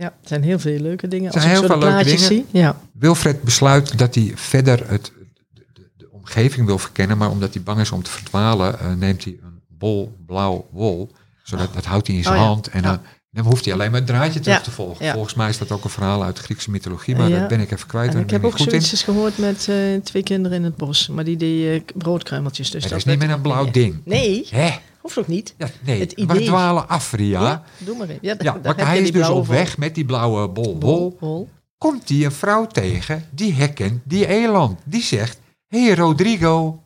ja, 0.00 0.14
het 0.20 0.28
zijn 0.28 0.42
heel 0.42 0.58
veel 0.58 0.78
leuke 0.80 1.08
dingen. 1.08 1.32
Als 1.32 1.42
zijn 1.42 1.54
heel 1.54 1.66
veel 1.66 1.78
leuke 1.78 2.04
dingen. 2.04 2.18
zie. 2.18 2.46
Ja. 2.50 2.76
Wilfred 2.92 3.42
besluit 3.42 3.98
dat 3.98 4.14
hij 4.14 4.32
verder 4.34 4.90
het, 4.90 5.12
de, 5.54 5.64
de, 5.72 5.90
de 5.96 6.08
omgeving 6.10 6.66
wil 6.66 6.78
verkennen, 6.78 7.18
maar 7.18 7.30
omdat 7.30 7.54
hij 7.54 7.62
bang 7.62 7.80
is 7.80 7.90
om 7.90 8.02
te 8.02 8.10
verdwalen, 8.10 8.80
eh, 8.80 8.92
neemt 8.92 9.24
hij 9.24 9.38
een 9.42 9.59
bol 9.80 10.16
blauw 10.26 10.68
wol. 10.70 11.10
Zodat, 11.42 11.74
dat 11.74 11.84
houdt 11.84 12.06
hij 12.06 12.16
in 12.16 12.22
zijn 12.22 12.34
Oh 12.40 12.46
hand 12.46 12.68
en 12.68 12.82
dan, 12.82 12.98
dan 13.30 13.44
hoeft 13.44 13.64
hij 13.64 13.74
alleen 13.74 13.90
maar 13.90 14.00
het 14.00 14.08
draadje 14.08 14.40
terug 14.40 14.62
te 14.62 14.70
volgen. 14.70 15.12
Volgens 15.12 15.34
mij 15.34 15.48
is 15.48 15.58
dat 15.58 15.70
ook 15.70 15.84
een 15.84 15.90
verhaal 15.90 16.22
uit 16.24 16.36
de 16.36 16.42
Griekse 16.42 16.70
mythologie, 16.70 17.16
maar 17.16 17.30
dat 17.30 17.48
ben 17.48 17.60
ik 17.60 17.70
even 17.70 17.86
kwijt. 17.86 18.14
En 18.14 18.20
ik 18.20 18.30
heb 18.30 18.44
ook 18.44 18.56
goed 18.56 18.68
zoiets 18.70 18.90
eens 18.90 19.02
gehoord 19.02 19.38
met 19.38 19.68
eh, 19.68 19.76
twee 20.04 20.22
kinderen 20.22 20.58
in 20.58 20.64
het 20.64 20.76
bos. 20.76 21.08
Maar 21.08 21.24
die 21.24 21.36
deed 21.36 21.82
eh, 21.88 21.94
broodkruimeltjes. 21.96 22.70
Dus 22.70 22.80
dat 22.82 22.90
dat 22.90 22.98
is 22.98 23.04
niet 23.04 23.18
met 23.18 23.30
een 23.30 23.40
blauw 23.40 23.70
ding. 23.70 24.00
Nee, 24.04 24.46
Hè? 24.50 24.70
hoeft 25.00 25.18
ook 25.18 25.26
niet. 25.26 25.54
Ja, 25.58 25.68
nee, 25.84 26.00
Het 26.00 26.14
we 26.14 26.20
idee. 26.20 26.44
dwalen 26.46 26.88
af, 26.88 27.12
Ria. 27.12 27.40
Ja, 27.42 27.62
doe 27.78 27.96
maar. 27.96 28.08
Ja, 28.20 28.36
maar 28.62 28.86
hij 28.86 28.98
is 28.98 29.02
die 29.04 29.12
dus 29.12 29.28
op 29.28 29.46
weg 29.46 29.78
met 29.78 29.94
die 29.94 30.04
blauwe 30.04 30.48
bol 30.48 30.76
wol. 30.80 31.16
Wol. 31.20 31.48
Komt 31.78 32.08
hij 32.08 32.24
een 32.24 32.32
vrouw 32.32 32.66
tegen 32.66 33.26
die 33.30 33.52
herkent 33.52 34.00
die 34.04 34.26
eland. 34.26 34.78
Die 34.84 35.02
zegt, 35.02 35.38
hé 35.66 35.84
hey 35.84 35.94
Rodrigo. 35.94 36.82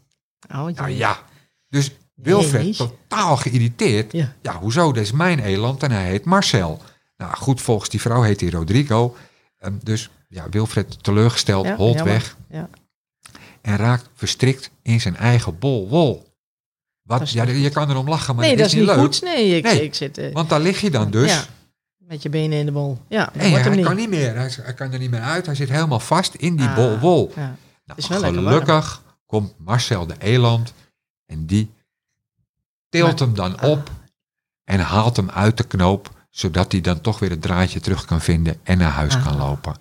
Oh, 0.54 0.66
Nou 0.66 0.90
ja, 0.90 1.18
dus 1.68 1.90
Wilfred 2.14 2.76
totaal 2.76 3.36
geïrriteerd. 3.36 4.12
Ja. 4.12 4.32
Ja, 4.42 4.58
hoezo? 4.58 4.92
Dit 4.92 5.02
is 5.02 5.12
mijn 5.12 5.38
eland 5.38 5.82
en 5.82 5.90
hij 5.90 6.04
heet 6.04 6.24
Marcel. 6.24 6.82
Nou 7.16 7.36
goed, 7.36 7.60
volgens 7.60 7.88
die 7.90 8.00
vrouw 8.00 8.22
heet 8.22 8.40
hij 8.40 8.50
Rodrigo. 8.50 9.16
Ehm, 9.58 9.72
dus 9.82 10.10
ja, 10.28 10.48
Wilfred 10.48 11.02
teleurgesteld, 11.04 11.66
Ja, 11.66 11.76
holt 11.76 12.02
weg 12.02 12.36
Ja. 12.50 12.68
en 13.62 13.76
raakt 13.76 14.08
verstrikt 14.14 14.70
in 14.82 15.00
zijn 15.00 15.16
eigen 15.16 15.58
bol 15.58 15.88
wol. 15.88 16.32
Wat, 17.02 17.18
Dat 17.18 17.26
is 17.28 17.34
ja, 17.34 17.42
je 17.44 17.70
kan 17.70 17.90
erom 17.90 18.08
lachen, 18.08 18.34
maar 18.36 18.44
nee, 18.46 18.56
dat 18.56 18.66
is 18.66 18.72
niet 18.74 18.84
leuk. 18.84 18.98
goed. 18.98 19.22
Nee, 19.22 19.56
ik, 19.56 19.64
Nee, 19.64 19.82
ik 19.84 19.94
zit... 19.94 20.18
eh, 20.18 20.32
Want 20.32 20.48
daar 20.48 20.60
lig 20.60 20.80
je 20.80 20.90
dan 20.90 21.10
dus. 21.10 21.30
Ja, 21.32 21.44
met 21.98 22.22
je 22.22 22.28
benen 22.28 22.58
in 22.58 22.66
de 22.66 22.72
bol. 22.72 22.98
Ja, 23.08 23.24
dat 23.24 23.34
Nee, 23.34 23.52
hij 23.52 23.74
niet. 23.76 23.84
kan 23.86 23.96
niet 23.96 24.08
meer. 24.08 24.36
Hij, 24.36 24.50
hij 24.62 24.74
kan 24.74 24.92
er 24.92 24.98
niet 24.98 25.10
meer 25.10 25.20
uit. 25.20 25.46
Hij 25.46 25.54
zit 25.54 25.68
helemaal 25.68 26.00
vast 26.00 26.34
in 26.34 26.56
die 26.56 26.66
Ah, 26.66 26.74
bol 26.74 26.98
wol. 26.98 27.32
Ja. 27.36 27.56
Nou, 27.84 27.98
is 27.98 28.06
gelukkig 28.06 29.02
komt 29.26 29.54
Marcel 29.58 30.06
de 30.06 30.14
eland 30.18 30.72
en 31.26 31.46
die 31.46 31.70
tilt 33.00 33.18
hem 33.18 33.34
dan 33.34 33.62
op 33.62 33.90
en 34.64 34.80
haalt 34.80 35.16
hem 35.16 35.30
uit 35.30 35.56
de 35.56 35.64
knoop, 35.64 36.10
zodat 36.30 36.72
hij 36.72 36.80
dan 36.80 37.00
toch 37.00 37.18
weer 37.18 37.30
het 37.30 37.42
draadje 37.42 37.80
terug 37.80 38.04
kan 38.04 38.20
vinden 38.20 38.56
en 38.62 38.78
naar 38.78 38.90
huis 38.90 39.22
kan 39.22 39.32
Ah. 39.32 39.38
lopen. 39.48 39.74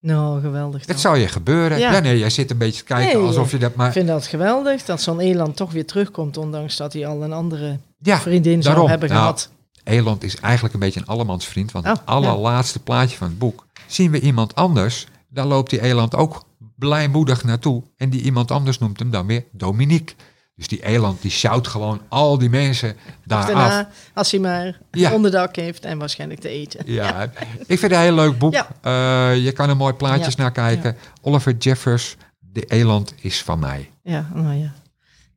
Nou, 0.00 0.40
geweldig. 0.40 0.86
Het 0.86 1.00
zou 1.00 1.16
je 1.18 1.28
gebeuren. 1.28 1.78
Ja. 1.78 1.92
Ja. 1.92 1.98
nee, 2.00 2.18
jij 2.18 2.30
zit 2.30 2.50
een 2.50 2.58
beetje 2.58 2.78
te 2.78 2.84
kijken 2.84 3.18
Nee, 3.18 3.26
alsof 3.26 3.50
je 3.50 3.58
dat 3.58 3.70
Ik 3.70 3.76
maar... 3.76 3.92
vind 3.92 4.08
dat 4.08 4.26
geweldig 4.26 4.84
dat 4.84 5.02
zo'n 5.02 5.20
eland 5.20 5.56
toch 5.56 5.72
weer 5.72 5.86
terugkomt, 5.86 6.36
ondanks 6.36 6.76
dat 6.76 6.92
hij 6.92 7.06
al 7.06 7.22
een 7.22 7.32
andere 7.32 7.78
Ja, 7.98 8.18
vriendin 8.20 8.60
daarom. 8.60 8.74
zou 8.80 8.88
hebben 8.90 9.08
Nou, 9.08 9.20
gehad. 9.20 9.50
eland 9.84 10.22
is 10.24 10.36
eigenlijk 10.36 10.74
een 10.74 10.80
beetje 10.80 11.00
een 11.00 11.06
allemansvriend, 11.06 11.72
want 11.72 11.84
Oh, 11.86 11.90
het 11.92 12.00
allerlaatste 12.04 12.78
plaatje 12.78 13.16
van 13.16 13.28
het 13.28 13.38
boek 13.38 13.66
zien 13.86 14.10
we 14.10 14.20
iemand 14.20 14.54
anders. 14.54 15.06
Daar 15.28 15.46
loopt 15.46 15.70
die 15.70 15.80
eland 15.82 16.14
ook 16.14 16.44
blijmoedig 16.76 17.44
naartoe. 17.44 17.82
En 17.96 18.10
die 18.10 18.22
iemand 18.22 18.50
anders 18.50 18.78
noemt 18.78 18.98
hem 18.98 19.10
dan 19.10 19.26
weer 19.26 19.44
Dominique. 19.52 20.14
Dus 20.58 20.68
die 20.68 20.84
eland 20.84 21.22
die 21.22 21.30
sjouwt 21.30 21.68
gewoon 21.68 22.00
al 22.08 22.38
die 22.38 22.48
mensen 22.50 22.96
daar 23.24 23.38
af. 23.40 23.46
Daarna, 23.46 23.88
als 24.14 24.30
hij 24.30 24.40
maar 24.40 24.78
Ja. 24.90 25.12
onderdak 25.12 25.56
heeft 25.56 25.84
en 25.84 25.98
waarschijnlijk 25.98 26.40
te 26.40 26.48
eten. 26.48 26.80
Ja, 26.92 27.22
ik 27.22 27.66
vind 27.66 27.80
het 27.80 27.92
een 27.92 27.98
heel 27.98 28.14
leuk 28.14 28.38
boek. 28.38 28.52
Ja. 28.54 28.68
Eh, 28.80 29.44
je 29.44 29.52
kan 29.52 29.68
er 29.68 29.76
mooi 29.76 29.92
plaatjes 29.92 30.36
naar 30.36 30.52
kijken. 30.52 30.96
Oliver 31.22 31.56
Jeffers, 31.56 32.16
De 32.38 32.64
Eland 32.64 33.14
is 33.20 33.42
van 33.42 33.58
mij. 33.58 33.90
Ja, 34.02 34.30
nou 34.34 34.54
ja. 34.54 34.72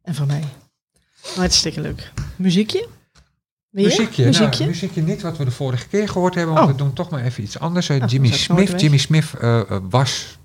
En 0.03 0.15
van 0.15 0.27
mij. 0.27 0.43
Hartstikke 1.35 1.81
leuk. 1.81 2.11
Muziekje? 2.35 2.87
Muziekje, 3.69 4.25
Muziekje? 4.25 4.57
Nou, 4.59 4.69
muziekje 4.69 5.01
niet 5.01 5.21
wat 5.21 5.37
we 5.37 5.45
de 5.45 5.51
vorige 5.51 5.87
keer 5.87 6.09
gehoord 6.09 6.35
hebben, 6.35 6.53
want 6.53 6.65
Oh. 6.65 6.71
we 6.71 6.77
doen 6.77 6.93
toch 6.93 7.09
maar 7.09 7.23
even 7.23 7.43
iets 7.43 7.59
anders. 7.59 7.89
Eh, 7.89 8.01
Oh, 8.01 8.07
Jimmy 8.09 8.31
Smith. 8.31 8.81
Jimmy 8.81 8.97
Smith 8.97 9.25
eh, 9.41 9.59
eh, 9.59 9.65
was, 9.89 10.37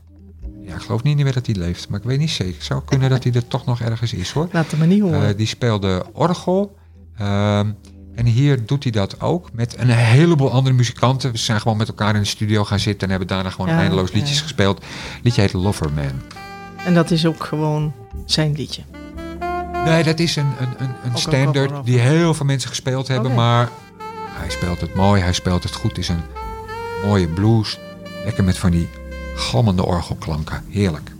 ja, 0.66 0.74
ik 0.74 0.80
geloof 0.82 1.02
niet 1.02 1.16
meer 1.16 1.32
dat 1.32 1.46
hij 1.46 1.54
leeft, 1.54 1.88
maar 1.88 2.00
ik 2.00 2.06
weet 2.06 2.18
niet 2.18 2.30
zeker. 2.30 2.54
Het 2.54 2.64
zou 2.64 2.82
kunnen 2.84 3.10
dat 3.10 3.22
hij 3.24 3.32
er 3.32 3.46
toch 3.48 3.66
nog 3.66 3.80
ergens 3.80 4.12
is 4.12 4.30
hoor. 4.30 4.48
Laat 4.52 4.70
het 4.70 4.78
maar 4.78 4.88
niet 4.88 5.00
horen. 5.00 5.28
Eh, 5.28 5.36
die 5.36 5.46
speelde 5.46 6.04
orgel. 6.12 6.76
Ehm, 7.16 7.70
en 8.14 8.26
hier 8.26 8.66
doet 8.66 8.82
hij 8.82 8.92
dat 8.92 9.20
ook 9.20 9.52
met 9.52 9.78
een 9.78 9.88
heleboel 9.90 10.50
andere 10.52 10.74
muzikanten. 10.74 11.32
We 11.32 11.38
zijn 11.38 11.60
gewoon 11.60 11.76
met 11.76 11.88
elkaar 11.88 12.14
in 12.14 12.20
de 12.20 12.26
studio 12.26 12.64
gaan 12.64 12.78
zitten 12.78 13.02
en 13.02 13.10
hebben 13.10 13.28
daarna 13.28 13.50
gewoon 13.50 13.70
Ja, 13.70 13.78
eindeloos 13.78 14.12
liedjes 14.12 14.36
ja. 14.36 14.42
gespeeld. 14.42 14.84
liedje 15.22 15.40
heet 15.40 15.52
Loverman. 15.52 16.12
En 16.84 16.94
dat 16.94 17.10
is 17.10 17.26
ook 17.26 17.44
gewoon 17.44 17.92
zijn 18.26 18.52
liedje. 18.52 18.82
Nee, 19.84 20.02
dat 20.02 20.18
is 20.18 20.36
een, 20.36 20.46
een, 20.60 20.68
een, 20.78 20.94
een 21.04 21.18
standard 21.18 21.84
die 21.84 21.98
heel 21.98 22.34
veel 22.34 22.46
mensen 22.46 22.68
gespeeld 22.68 23.08
hebben. 23.08 23.34
Maar 23.34 23.68
hij 24.30 24.50
speelt 24.50 24.80
het 24.80 24.94
mooi, 24.94 25.22
hij 25.22 25.32
speelt 25.32 25.62
het 25.62 25.74
goed. 25.74 25.90
Het 25.90 25.98
is 25.98 26.08
een 26.08 26.22
mooie 27.04 27.28
blues. 27.28 27.78
Lekker 28.24 28.44
met 28.44 28.58
van 28.58 28.70
die 28.70 28.88
galmende 29.36 29.84
orgelklanken. 29.84 30.64
Heerlijk. 30.68 31.15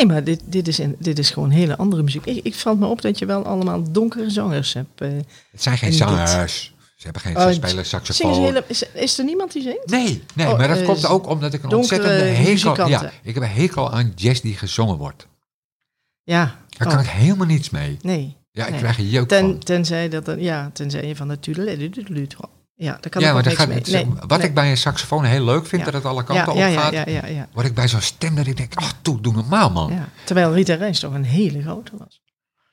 Nee, 0.00 0.08
maar 0.08 0.24
dit, 0.24 0.40
dit, 0.44 0.68
is, 0.68 0.78
een, 0.78 0.96
dit 0.98 1.18
is 1.18 1.30
gewoon 1.30 1.50
hele 1.50 1.76
andere 1.76 2.02
muziek. 2.02 2.26
Ik, 2.26 2.44
ik 2.44 2.54
valt 2.54 2.78
me 2.78 2.86
op 2.86 3.02
dat 3.02 3.18
je 3.18 3.26
wel 3.26 3.44
allemaal 3.44 3.92
donkere 3.92 4.30
zangers 4.30 4.72
hebt. 4.72 5.00
eh. 5.00 5.08
Het 5.50 5.62
zijn 5.62 5.78
geen 5.78 5.92
zangers. 5.92 6.74
Ze 6.96 7.04
hebben 7.06 7.22
geen, 7.22 7.36
Oh, 7.36 7.50
spelen 7.52 7.86
saxofoon. 7.86 8.42
hele, 8.42 8.64
is, 8.66 8.82
is 8.92 9.18
er 9.18 9.24
niemand 9.24 9.52
die 9.52 9.62
zingt? 9.62 9.86
Nee, 9.86 10.22
nee 10.34 10.48
Oh, 10.48 10.58
maar 10.58 10.68
dat 10.68 10.78
eh, 10.78 10.86
komt 10.86 11.06
ook 11.06 11.26
omdat 11.28 11.52
ik 11.54 11.62
een 11.62 11.74
ontzettende 11.74 12.14
hekel... 12.24 12.50
muzikanten. 12.50 12.88
Ja, 12.88 13.10
ik 13.22 13.34
heb 13.34 13.42
een 13.42 13.48
hekel 13.48 13.92
aan 13.92 14.12
jazz 14.14 14.40
die 14.40 14.54
gezongen 14.56 14.96
wordt. 14.96 15.26
Ja. 16.22 16.56
Daar 16.68 16.86
Oh, 16.88 16.94
kan 16.94 17.02
ik 17.04 17.10
helemaal 17.10 17.46
niets 17.46 17.70
mee. 17.70 17.96
Nee. 18.02 18.36
Ja, 18.50 18.64
ik 18.64 18.70
Nee. 18.70 18.80
krijg 18.80 18.98
er 18.98 19.04
jeuk 19.04 19.28
Ten, 19.28 19.58
tenzij, 19.58 20.08
dat, 20.08 20.34
ja, 20.38 20.70
tenzij 20.72 21.06
je 21.06 21.16
van 21.16 21.28
de. 21.28 21.38
Ja, 22.82 22.98
daar 23.00 23.10
kan 23.10 23.22
Ja, 23.22 23.32
maar 23.32 23.42
dat 23.42 23.52
gaat, 23.54 23.68
mee. 23.68 24.06
wat 24.26 24.38
nee. 24.38 24.48
ik 24.48 24.54
bij 24.54 24.70
een 24.70 24.76
saxofoon 24.76 25.24
heel 25.24 25.44
leuk 25.44 25.66
vind, 25.66 25.80
Ja. 25.84 25.90
dat 25.90 25.94
het 26.02 26.04
alle 26.12 26.24
kanten 26.24 26.54
ja, 26.56 26.66
op 26.68 26.78
gaat, 26.78 26.92
ja, 26.92 27.04
ja, 27.06 27.26
ja, 27.26 27.48
word 27.52 27.66
ik 27.66 27.74
bij 27.74 27.88
zo'n 27.88 28.00
stem 28.00 28.34
dat 28.34 28.46
ik 28.46 28.56
denk, 28.56 28.74
ach, 28.74 28.92
toe, 29.02 29.20
doe 29.20 29.32
normaal 29.32 29.70
man. 29.70 29.92
Terwijl 30.24 30.52
Rita 30.54 30.74
Reis 30.74 31.00
toch 31.00 31.14
een 31.14 31.24
hele 31.24 31.62
grote 31.62 31.92
was. 31.98 32.20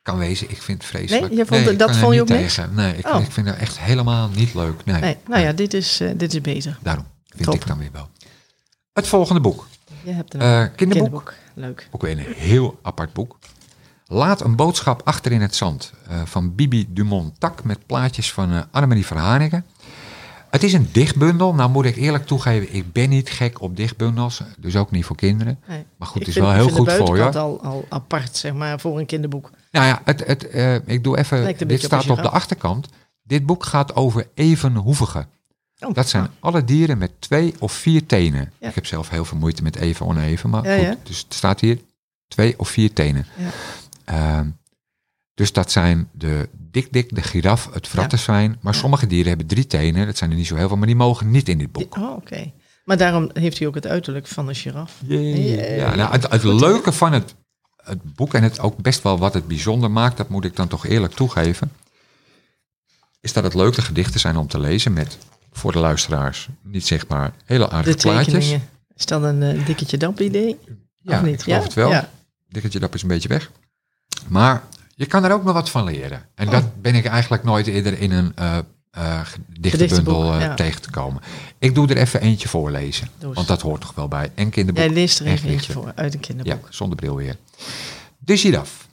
Kan 0.01 0.17
wezen, 0.17 0.49
ik 0.49 0.61
vind 0.61 0.77
het 0.81 0.87
vreselijk. 0.91 1.27
Nee, 1.27 1.37
je 1.37 1.45
vond 1.45 1.79
dat 1.79 1.95
vond 1.95 2.13
je 2.13 2.21
ook 2.21 2.27
tegen. 2.27 2.73
Nee, 2.73 2.95
ik, 2.97 3.07
Oh. 3.07 3.21
ik 3.21 3.31
vind 3.31 3.47
het 3.47 3.57
echt 3.57 3.79
helemaal 3.79 4.29
niet 4.29 4.53
leuk. 4.53 4.85
Nee, 4.85 5.17
nou 5.27 5.41
ja, 5.41 5.51
dit 5.51 5.73
is, 5.73 5.99
eh, 5.99 6.09
dit 6.15 6.33
is 6.33 6.41
beter. 6.41 6.77
daarom 6.81 7.05
vind 7.27 7.43
Top. 7.43 7.53
ik 7.55 7.67
dan 7.67 7.77
weer 7.77 7.91
wel. 7.91 8.09
Het 8.93 9.07
volgende 9.07 9.41
boek. 9.41 9.67
Je 10.03 10.11
hebt 10.11 10.33
een 10.33 10.39
Eh, 10.41 10.47
kinderboek. 10.47 10.75
kinderboek. 10.75 11.33
Leuk. 11.53 11.87
Ook 11.91 12.01
weer 12.01 12.11
een 12.11 12.25
heel 12.35 12.79
apart 12.81 13.13
boek. 13.13 13.37
Laat 14.05 14.41
een 14.41 14.55
boodschap 14.55 15.01
achter 15.03 15.31
in 15.31 15.41
het 15.41 15.55
zand. 15.55 15.91
eh, 16.07 16.21
van 16.25 16.55
Bibi 16.55 16.85
Dumont 16.89 17.39
Tak 17.39 17.63
met 17.63 17.85
plaatjes 17.85 18.31
van 18.33 18.65
Annemarie 18.71 19.05
Verhaningen. 19.05 19.65
Het 20.49 20.63
is 20.63 20.73
een 20.73 20.89
dichtbundel. 20.91 21.53
Nou 21.53 21.69
moet 21.69 21.85
ik 21.85 21.95
eerlijk 21.95 22.25
toegeven, 22.25 22.73
ik 22.75 22.91
ben 22.91 23.09
niet 23.09 23.29
gek 23.29 23.61
op 23.61 23.75
dichtbundels. 23.75 24.41
Dus 24.57 24.75
ook 24.75 24.91
niet 24.91 25.05
voor 25.05 25.15
kinderen. 25.15 25.59
Nee. 25.67 25.85
Maar 25.97 26.07
goed, 26.07 26.21
Ik 26.21 26.27
het 26.27 26.35
is 26.35 26.41
wel 26.41 26.51
ik 26.51 26.57
heel 26.57 26.69
goed 26.69 26.91
voor 26.91 27.15
je. 27.15 27.21
buitenkant 27.21 27.35
al, 27.35 27.61
al 27.71 27.85
apart, 27.89 28.37
zeg 28.37 28.53
maar, 28.53 28.79
voor 28.79 28.99
een 28.99 29.05
kinderboek. 29.05 29.51
Nou 29.71 29.85
ja, 29.85 30.01
het, 30.05 30.25
het, 30.27 30.49
eh, 30.49 30.75
ik 30.75 31.03
doe 31.03 31.17
even. 31.17 31.57
Dit 31.57 31.71
op 31.71 31.85
staat 31.85 32.09
op 32.09 32.21
de 32.21 32.29
achterkant. 32.29 32.87
Dit 33.23 33.45
boek 33.45 33.63
gaat 33.65 33.95
over 33.95 34.27
evenhoevigen. 34.33 35.27
Oh, 35.79 35.93
Dat 35.93 36.09
zijn 36.09 36.23
ah, 36.23 36.29
alle 36.39 36.63
dieren 36.63 36.97
met 36.97 37.11
twee 37.19 37.53
of 37.59 37.71
vier 37.71 38.05
tenen. 38.05 38.51
Ja. 38.59 38.67
Ik 38.69 38.75
heb 38.75 38.85
zelf 38.85 39.09
heel 39.09 39.25
veel 39.25 39.37
moeite 39.37 39.63
met 39.63 39.75
even 39.75 40.05
oneven, 40.05 40.49
maar 40.49 40.63
Ja, 40.67 40.75
goed. 40.77 40.85
ja. 40.85 40.95
Dus 41.03 41.19
het 41.19 41.33
staat 41.33 41.59
hier 41.59 41.79
twee 42.27 42.59
of 42.59 42.69
vier 42.69 42.93
tenen. 42.93 43.25
Ja. 44.05 44.45
Dus 45.37 45.53
dat 45.53 45.71
zijn 45.71 46.09
de 46.11 46.49
dik-dik, 46.51 47.15
de 47.15 47.21
giraf, 47.21 47.69
het 47.73 47.87
frattenzwijn. 47.87 48.57
Maar 48.61 48.75
sommige 48.75 49.07
dieren 49.07 49.27
hebben 49.27 49.47
drie 49.47 49.67
tenen. 49.67 50.05
Dat 50.05 50.17
zijn 50.17 50.31
er 50.31 50.35
niet 50.35 50.47
zo 50.47 50.55
heel 50.55 50.67
veel, 50.67 50.77
maar 50.77 50.87
die 50.87 50.95
mogen 50.95 51.31
niet 51.31 51.49
in 51.49 51.57
dit 51.57 51.71
boek. 51.71 51.97
Oh, 51.97 52.15
oké. 52.15 52.51
Maar 52.83 52.97
daarom 52.97 53.29
heeft 53.33 53.57
hij 53.57 53.67
ook 53.67 53.75
het 53.75 53.87
uiterlijk 53.87 54.27
van 54.27 54.47
een 54.47 54.55
giraf. 54.55 55.01
Ja, 55.07 55.95
nou, 55.95 56.11
het, 56.11 56.29
het 56.31 56.43
leuke 56.43 56.91
van 56.91 57.13
het, 57.13 57.35
het 57.83 58.15
boek 58.15 58.33
en 58.33 58.43
het 58.43 58.59
ook 58.59 58.77
best 58.77 59.03
wel 59.03 59.17
wat 59.17 59.33
het 59.33 59.47
bijzonder 59.47 59.91
maakt, 59.91 60.17
dat 60.17 60.29
moet 60.29 60.45
ik 60.45 60.55
dan 60.55 60.67
toch 60.67 60.85
eerlijk 60.85 61.13
toegeven, 61.13 61.71
is 63.21 63.33
dat 63.33 63.43
het 63.43 63.53
leuke 63.53 63.81
gedichten 63.81 64.19
zijn 64.19 64.37
om 64.37 64.47
te 64.47 64.59
lezen 64.59 64.93
met, 64.93 65.17
voor 65.51 65.71
de 65.71 65.79
luisteraars, 65.79 66.47
niet 66.61 66.87
zichtbaar, 66.87 67.33
hele 67.45 67.65
De 67.65 67.71
aardige 67.71 67.97
plaatjes. 67.97 68.33
tekeningen. 68.33 68.69
Is 68.95 69.05
dat 69.05 69.23
een 69.23 69.43
eh, 69.43 69.65
dikketje 69.65 69.97
dap 69.97 70.19
idee? 70.19 70.57
Ja, 71.01 71.17
of 71.17 71.23
niet? 71.25 71.33
ik 71.33 71.41
geloof 71.41 71.63
het 71.63 71.73
wel. 71.73 71.89
Ja. 71.89 72.09
Dikketje 72.49 72.79
dat 72.79 72.93
is 72.93 73.01
een 73.01 73.07
beetje 73.07 73.29
weg. 73.29 73.51
Maar 74.27 74.63
je 74.97 75.05
kan 75.05 75.23
er 75.23 75.31
ook 75.31 75.43
nog 75.43 75.53
wat 75.53 75.69
van 75.69 75.83
leren. 75.83 76.25
En 76.35 76.49
dat 76.49 76.81
ben 76.81 76.95
ik 76.95 77.05
eigenlijk 77.05 77.43
nooit 77.43 77.67
eerder 77.67 77.99
in 77.99 78.11
een 78.11 78.35
eh 78.35 78.57
eh 78.91 79.19
gedichtenbundel 79.25 79.71
Gedichtenboek, 79.71 80.33
eh, 80.33 80.41
ja. 80.41 80.53
tegen 80.53 80.81
te 80.81 80.89
komen. 80.89 81.21
Ik 81.57 81.75
doe 81.75 81.87
er 81.87 81.97
even 81.97 82.21
eentje 82.21 82.47
voorlezen. 82.47 83.07
Want 83.19 83.47
dat 83.47 83.61
hoort 83.61 83.81
toch 83.81 83.93
wel 83.95 84.07
bij. 84.07 84.31
En 84.35 84.49
kinderboek. 84.49 84.83
Jij 84.83 84.93
leest 84.93 85.19
er 85.19 85.25
en 85.25 85.31
even 85.31 85.49
eentje 85.49 85.73
voor 85.73 85.91
uit 85.95 86.13
een 86.13 86.19
Ja, 86.19 86.27
kinderboek. 86.27 86.67
zonder 86.69 86.97
bril 86.97 87.15
weer. 87.15 87.37
De 88.17 88.37
giraf. 88.37 88.87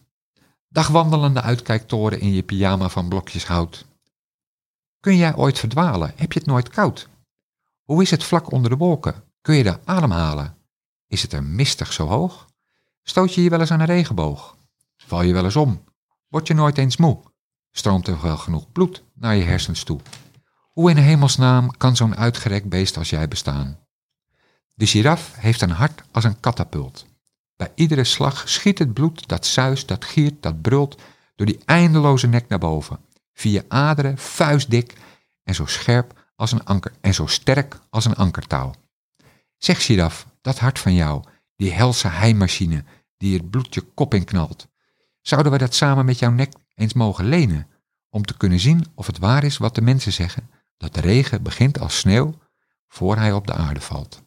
Dag 0.68 0.88
wandelende 0.88 1.40
uitkijktoren 1.40 2.20
in 2.20 2.32
je 2.32 2.42
pyjama 2.42 2.88
van 2.88 3.08
blokjes 3.08 3.46
hout. 3.46 3.84
Kun 5.00 5.16
jij 5.16 5.34
ooit 5.36 5.58
verdwalen? 5.58 6.12
Heb 6.16 6.32
je 6.32 6.38
het 6.38 6.48
nooit 6.48 6.68
koud? 6.68 7.08
Hoe 7.82 8.02
is 8.02 8.10
het 8.10 8.24
vlak 8.24 8.52
onder 8.52 8.70
de 8.70 8.76
wolken? 8.76 9.14
Kun 9.40 9.54
je 9.54 9.62
daar 9.62 9.80
ademhalen? 9.84 10.56
Is 11.08 11.22
het 11.22 11.32
er 11.32 11.42
mistig 11.42 11.92
zo 11.92 12.06
hoog? 12.06 12.46
Stoot 13.02 13.34
je 13.34 13.42
je 13.42 13.50
wel 13.50 13.60
eens 13.60 13.70
aan 13.70 13.80
een 13.80 13.86
regenboog? 13.86 14.56
Val 14.96 15.22
je 15.22 15.32
wel 15.32 15.44
eens 15.44 15.56
om? 15.56 15.84
Word 16.28 16.46
je 16.46 16.54
nooit 16.54 16.78
eens 16.78 16.96
moe? 16.96 17.22
Stroomt 17.70 18.08
er 18.08 18.22
wel 18.22 18.36
genoeg 18.36 18.72
bloed 18.72 19.04
naar 19.14 19.36
je 19.36 19.42
hersens 19.42 19.82
toe? 19.84 20.00
Hoe 20.70 20.90
in 20.90 20.96
hemelsnaam 20.96 21.76
kan 21.76 21.96
zo'n 21.96 22.16
uitgerekt 22.16 22.68
beest 22.68 22.96
als 22.96 23.10
jij 23.10 23.28
bestaan? 23.28 23.78
De 24.74 24.86
giraf 24.86 25.34
heeft 25.34 25.60
een 25.60 25.70
hart 25.70 26.02
als 26.10 26.24
een 26.24 26.40
katapult. 26.40 27.06
Bij 27.56 27.72
iedere 27.74 28.04
slag 28.04 28.48
schiet 28.48 28.78
het 28.78 28.94
bloed 28.94 29.28
dat 29.28 29.46
zuist, 29.46 29.88
dat 29.88 30.04
giert, 30.04 30.42
dat 30.42 30.62
brult 30.62 31.02
door 31.34 31.46
die 31.46 31.62
eindeloze 31.64 32.26
nek 32.26 32.48
naar 32.48 32.58
boven. 32.58 32.98
Via 33.32 33.62
aderen, 33.68 34.18
vuistdik 34.18 34.96
en 35.42 35.54
zo 35.54 35.66
scherp 35.66 36.30
als 36.36 36.52
een 36.52 36.64
anker 36.64 36.92
en 37.00 37.14
zo 37.14 37.26
sterk 37.26 37.78
als 37.90 38.04
een 38.04 38.16
ankertouw. 38.16 38.72
Zeg 39.56 39.84
giraf, 39.84 40.26
dat 40.40 40.58
hart 40.58 40.78
van 40.78 40.94
jou, 40.94 41.24
die 41.56 41.72
helse 41.72 42.08
heimachine 42.08 42.84
die 43.16 43.34
het 43.34 43.50
bloed 43.50 43.74
je 43.74 43.80
kop 43.80 44.14
in 44.14 44.24
knalt. 44.24 44.68
Zouden 45.26 45.52
we 45.52 45.58
dat 45.58 45.74
samen 45.74 46.04
met 46.04 46.18
jouw 46.18 46.30
nek 46.30 46.52
eens 46.74 46.92
mogen 46.92 47.28
lenen, 47.28 47.66
om 48.10 48.24
te 48.24 48.36
kunnen 48.36 48.60
zien 48.60 48.84
of 48.94 49.06
het 49.06 49.18
waar 49.18 49.44
is 49.44 49.56
wat 49.56 49.74
de 49.74 49.82
mensen 49.82 50.12
zeggen, 50.12 50.50
dat 50.76 50.94
de 50.94 51.00
regen 51.00 51.42
begint 51.42 51.80
als 51.80 51.98
sneeuw 51.98 52.34
voor 52.88 53.16
hij 53.16 53.32
op 53.32 53.46
de 53.46 53.52
aarde 53.52 53.80
valt. 53.80 54.22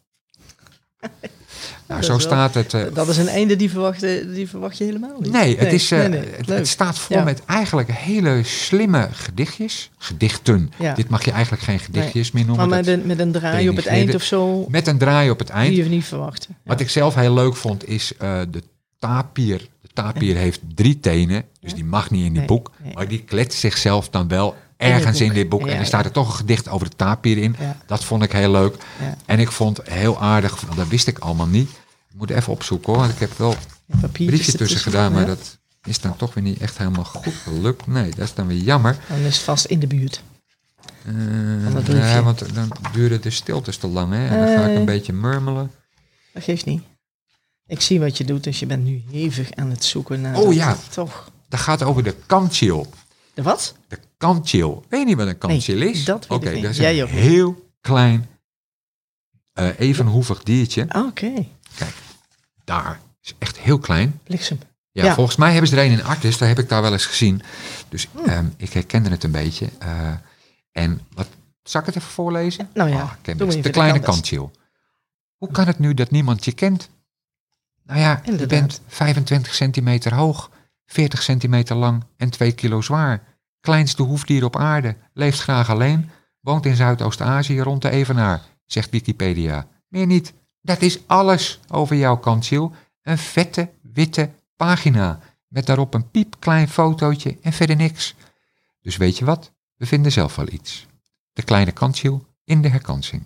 Nou, 1.86 2.02
zo 2.02 2.08
wel- 2.08 2.20
staat 2.20 2.54
het. 2.54 2.74
eh, 2.74 2.82
Dat 2.94 3.08
is 3.08 3.16
een 3.16 3.28
einde 3.28 3.56
die 3.56 3.70
verwacht, 3.70 4.02
eh, 4.02 4.26
die 4.34 4.48
verwacht 4.48 4.78
je 4.78 4.84
helemaal 4.84 5.20
niet. 5.20 5.32
Nee, 5.32 5.56
het, 5.58 5.72
is, 5.72 5.90
eh, 5.90 5.98
nee, 5.98 6.08
nee. 6.08 6.56
Het, 6.56 6.68
staat 6.68 6.98
vol 6.98 7.16
Ja. 7.16 7.24
met 7.24 7.44
eigenlijk 7.44 7.90
hele 7.92 8.42
slimme 8.44 9.08
gedichtjes. 9.12 9.90
Gedichten. 9.98 10.72
Ja. 10.78 10.94
Dit 10.94 11.08
mag 11.08 11.24
je 11.24 11.30
eigenlijk 11.30 11.62
geen 11.62 11.78
gedichtjes 11.78 12.30
meer 12.32 12.44
noemen. 12.44 12.68
Maar 12.68 12.78
met 12.78 12.86
een, 12.86 13.06
met 13.06 13.18
een 13.18 13.32
draai 13.32 13.68
op 13.68 13.76
het 13.76 13.86
eind 13.86 14.14
of 14.14 14.22
zo, 14.22 14.66
met 14.68 14.86
een 14.86 14.98
draai 14.98 15.30
op 15.30 15.38
het 15.38 15.48
eind. 15.48 15.74
die 15.74 15.84
je 15.84 15.90
niet 15.90 16.04
verwachten. 16.04 16.48
Ja. 16.64 16.70
Wat 16.70 16.80
ik 16.80 16.90
zelf 16.90 17.14
heel 17.14 17.34
leuk 17.34 17.56
vond 17.56 17.88
is 17.88 18.12
de 18.18 18.62
tapier. 18.98 19.68
Tapier 20.02 20.36
heeft 20.36 20.60
drie 20.74 21.00
tenen, 21.00 21.44
dus 21.60 21.74
die 21.74 21.84
mag 21.84 22.10
niet 22.10 22.20
in 22.24 22.28
dit 22.32 22.36
Nee, 22.38 22.46
boek. 22.46 22.70
Maar 22.94 23.08
die 23.08 23.22
kletst 23.22 23.58
zichzelf 23.58 24.08
dan 24.08 24.28
wel 24.28 24.56
ergens 24.76 25.20
in 25.20 25.32
dit 25.32 25.48
boek. 25.48 25.66
En 25.66 25.78
er 25.78 25.86
staat 25.86 26.04
er 26.04 26.10
toch 26.10 26.28
een 26.28 26.34
gedicht 26.34 26.68
over 26.68 26.90
de 26.90 26.96
tapier 26.96 27.38
in. 27.38 27.56
Dat 27.86 28.04
vond 28.04 28.22
ik 28.22 28.32
heel 28.32 28.50
leuk. 28.50 28.76
En 29.26 29.38
ik 29.38 29.50
vond 29.50 29.80
heel 29.90 30.20
aardig, 30.20 30.60
want 30.60 30.76
dat 30.76 30.88
wist 30.88 31.06
ik 31.06 31.18
allemaal 31.18 31.46
niet. 31.46 31.70
Ik 32.10 32.16
moet 32.16 32.30
even 32.30 32.52
opzoeken 32.52 32.92
hoor, 32.92 33.00
want 33.02 33.12
ik 33.12 33.18
heb 33.18 33.38
wel 33.38 33.54
een 34.02 34.10
briefje 34.10 34.52
tussen 34.52 34.80
gedaan, 34.80 35.12
maar 35.12 35.26
dat 35.26 35.58
is 35.84 36.00
dan 36.00 36.16
toch 36.16 36.34
weer 36.34 36.44
niet 36.44 36.58
echt 36.60 36.78
helemaal 36.78 37.04
goed 37.04 37.34
gelukt. 37.34 37.86
Nee, 37.86 38.10
dat 38.10 38.18
is 38.26 38.34
dan 38.34 38.46
weer 38.46 38.56
jammer. 38.62 38.96
Dan 39.08 39.18
is 39.18 39.34
het 39.36 39.44
vast 39.44 39.64
in 39.64 39.78
de 39.78 39.86
buurt. 39.86 40.22
Eh, 41.04 41.94
ja, 42.14 42.22
want 42.22 42.54
dan 42.54 42.70
duren 42.92 43.20
de 43.22 43.30
stiltes 43.30 43.76
te 43.76 43.86
lang 43.86 44.12
hè. 44.12 44.26
En 44.28 44.38
dan 44.38 44.48
ga 44.56 44.62
ik 44.64 44.70
een 44.74 44.76
Eh. 44.80 44.84
beetje 44.84 45.12
murmelen. 45.12 45.70
Dat 46.32 46.42
geeft 46.42 46.64
niet. 46.64 46.82
Ik 47.68 47.80
zie 47.80 48.00
wat 48.00 48.16
je 48.18 48.24
doet, 48.24 48.44
dus 48.44 48.58
je 48.58 48.66
bent 48.66 48.84
nu 48.84 49.02
hevig 49.10 49.52
aan 49.54 49.70
het 49.70 49.84
zoeken 49.84 50.20
naar... 50.20 50.36
Oh 50.36 50.52
ja. 50.54 50.76
Toch. 50.90 51.30
Dat 51.48 51.60
gaat 51.60 51.82
over 51.82 52.02
de 52.02 52.14
kantchill. 52.26 52.84
De 53.34 53.42
wat? 53.42 53.74
De 53.88 53.98
kantchill. 54.16 54.74
Weet 54.88 55.00
je 55.00 55.06
niet 55.06 55.16
wat 55.16 55.26
een 55.26 55.38
kantchill 55.38 55.78
Nee, 55.78 55.90
is? 55.90 56.04
dat 56.04 56.26
weet 56.26 56.38
Oké, 56.38 56.50
ik 56.50 56.62
dat 56.62 56.70
is 56.70 56.76
Jij 56.76 56.96
een 56.98 57.02
ook 57.04 57.08
heel 57.10 57.70
klein, 57.80 58.28
eh, 59.52 59.68
evenhoevig 59.78 60.42
diertje. 60.42 60.84
Ah, 60.88 61.06
Oké, 61.06 61.46
Daar. 62.64 63.00
Is 63.22 63.34
echt 63.38 63.58
heel 63.58 63.78
klein. 63.78 64.20
bliksem. 64.24 64.58
Ja, 64.92 65.04
Ja. 65.04 65.14
volgens 65.14 65.36
mij 65.36 65.50
hebben 65.52 65.68
ze 65.70 65.76
er 65.76 65.84
een 65.84 65.90
in 65.92 66.04
Artis, 66.04 66.38
daar 66.38 66.48
heb 66.48 66.58
ik 66.58 66.68
daar 66.68 66.82
wel 66.82 66.92
eens 66.92 67.06
gezien. 67.06 67.42
Dus 67.88 68.08
Hmm. 68.12 68.24
ehm, 68.24 68.46
ik 68.56 68.72
herkende 68.72 69.10
het 69.10 69.24
een 69.24 69.30
beetje. 69.30 69.68
Eh, 69.78 70.12
en 70.72 71.00
wat, 71.14 71.26
zal 71.62 71.80
ik 71.80 71.86
het 71.86 71.96
even 71.96 72.08
voorlezen? 72.10 72.68
Nou 72.74 72.90
ja, 72.90 73.00
Ah, 73.00 73.12
de 73.36 73.70
kleine 73.70 73.92
kant. 73.92 74.04
kantchill. 74.04 74.48
Hoe 75.36 75.50
kan 75.50 75.66
het 75.66 75.78
nu 75.78 75.94
dat 75.94 76.10
niemand 76.10 76.44
je 76.44 76.52
kent? 76.52 76.88
Nou 77.88 78.00
ja, 78.00 78.20
je 78.24 78.46
bent 78.46 78.80
25 78.86 79.54
centimeter 79.54 80.14
hoog, 80.14 80.50
40 80.86 81.22
centimeter 81.22 81.76
lang 81.76 82.04
en 82.16 82.30
2 82.30 82.52
kilo 82.52 82.80
zwaar. 82.80 83.22
Kleinste 83.60 84.02
hoefdier 84.02 84.44
op 84.44 84.56
aarde, 84.56 84.96
leeft 85.12 85.40
graag 85.40 85.70
alleen, 85.70 86.10
woont 86.40 86.66
in 86.66 86.76
Zuidoost-Azië 86.76 87.60
rond 87.60 87.82
de 87.82 87.90
Evenaar, 87.90 88.42
zegt 88.66 88.90
Wikipedia. 88.90 89.66
Meer 89.88 90.06
niet. 90.06 90.32
Dat 90.60 90.82
is 90.82 90.98
alles 91.06 91.60
over 91.68 91.96
jouw 91.96 92.16
kantchill. 92.16 92.70
Een 93.02 93.18
vette, 93.18 93.70
witte 93.82 94.30
pagina. 94.56 95.20
Met 95.46 95.66
daarop 95.66 95.94
een 95.94 96.10
piepklein 96.10 96.68
fotootje 96.68 97.38
en 97.42 97.52
verder 97.52 97.76
niks. 97.76 98.14
Dus 98.80 98.96
weet 98.96 99.18
je 99.18 99.24
wat? 99.24 99.52
We 99.76 99.86
vinden 99.86 100.12
zelf 100.12 100.36
wel 100.36 100.48
iets. 100.52 100.86
De 101.32 101.42
kleine 101.42 101.72
kantchill 101.72 102.20
in 102.44 102.62
de 102.62 102.68
herkansing. 102.68 103.22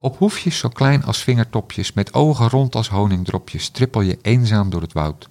Op 0.00 0.16
hoefjes 0.16 0.58
zo 0.58 0.68
klein 0.68 1.04
als 1.04 1.22
vingertopjes, 1.22 1.92
met 1.92 2.14
ogen 2.14 2.48
rond 2.48 2.74
als 2.74 2.88
honingdropjes, 2.88 3.68
trippel 3.68 4.00
je 4.00 4.18
eenzaam 4.22 4.70
door 4.70 4.82
het 4.82 4.92
woud. 4.92 5.28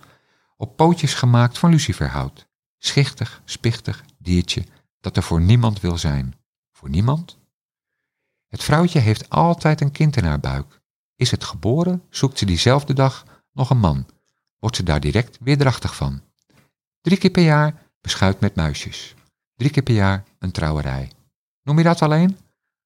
Op 0.57 0.75
pootjes 0.75 1.13
gemaakt 1.13 1.57
van 1.57 1.69
luciferhout. 1.69 2.47
Schichtig, 2.77 3.41
spichtig 3.45 4.03
diertje 4.17 4.65
dat 4.99 5.17
er 5.17 5.23
voor 5.23 5.41
niemand 5.41 5.79
wil 5.79 5.97
zijn. 5.97 6.35
Voor 6.71 6.89
niemand? 6.89 7.37
Het 8.47 8.63
vrouwtje 8.63 8.99
heeft 8.99 9.29
altijd 9.29 9.81
een 9.81 9.91
kind 9.91 10.17
in 10.17 10.23
haar 10.23 10.39
buik. 10.39 10.81
Is 11.15 11.31
het 11.31 11.43
geboren, 11.43 12.03
zoekt 12.09 12.37
ze 12.37 12.45
diezelfde 12.45 12.93
dag 12.93 13.25
nog 13.51 13.69
een 13.69 13.79
man. 13.79 14.05
wordt 14.59 14.75
ze 14.75 14.83
daar 14.83 14.99
direct 14.99 15.37
weerdrachtig 15.41 15.95
van. 15.95 16.21
Drie 17.01 17.17
keer 17.17 17.29
per 17.29 17.43
jaar 17.43 17.89
beschuit 18.01 18.39
met 18.39 18.55
muisjes. 18.55 19.15
Drie 19.55 19.71
keer 19.71 19.83
per 19.83 19.93
jaar 19.93 20.23
een 20.39 20.51
trouwerij. 20.51 21.11
Noem 21.63 21.77
je 21.77 21.83
dat 21.83 22.01
alleen? 22.01 22.37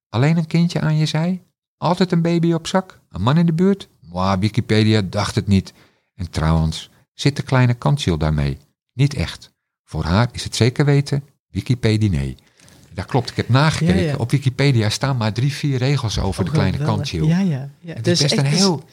Alleen 0.08 0.36
een 0.36 0.46
kindje 0.46 0.80
aan 0.80 0.96
je 0.96 1.06
zij? 1.06 1.42
Altijd 1.82 2.12
een 2.12 2.22
baby 2.22 2.52
op 2.52 2.66
zak? 2.66 2.98
Een 3.10 3.22
man 3.22 3.38
in 3.38 3.46
de 3.46 3.52
buurt? 3.52 3.88
Mwah, 4.00 4.38
Wikipedia 4.38 5.02
dacht 5.10 5.34
het 5.34 5.46
niet. 5.46 5.72
En 6.14 6.30
trouwens, 6.30 6.90
zit 7.14 7.36
de 7.36 7.42
kleine 7.42 7.74
kansje 7.74 8.16
daarmee? 8.16 8.58
Niet 8.92 9.14
echt. 9.14 9.50
Voor 9.84 10.04
haar 10.04 10.28
is 10.32 10.44
het 10.44 10.56
zeker 10.56 10.84
weten 10.84 11.24
Wikipedia 11.50 12.10
nee. 12.10 12.36
Dat 12.94 13.04
klopt, 13.04 13.30
ik 13.30 13.36
heb 13.36 13.48
nagekeken. 13.48 14.00
Ja, 14.02 14.08
ja. 14.10 14.16
Op 14.16 14.30
Wikipedia 14.30 14.88
staan 14.90 15.16
maar 15.16 15.32
drie, 15.32 15.52
vier 15.52 15.78
regels 15.78 16.18
over 16.18 16.44
de 16.44 16.50
Oh, 16.50 16.56
kleine 16.56 16.76
geweldig. 16.76 17.10
kansje. 17.10 17.26
Ja, 17.26 17.38
ja. 17.38 17.68
ja. 17.80 17.94
Het 17.94 18.06
is 18.06 18.22
best 18.22 18.36
een 18.36 18.44
heel... 18.44 18.84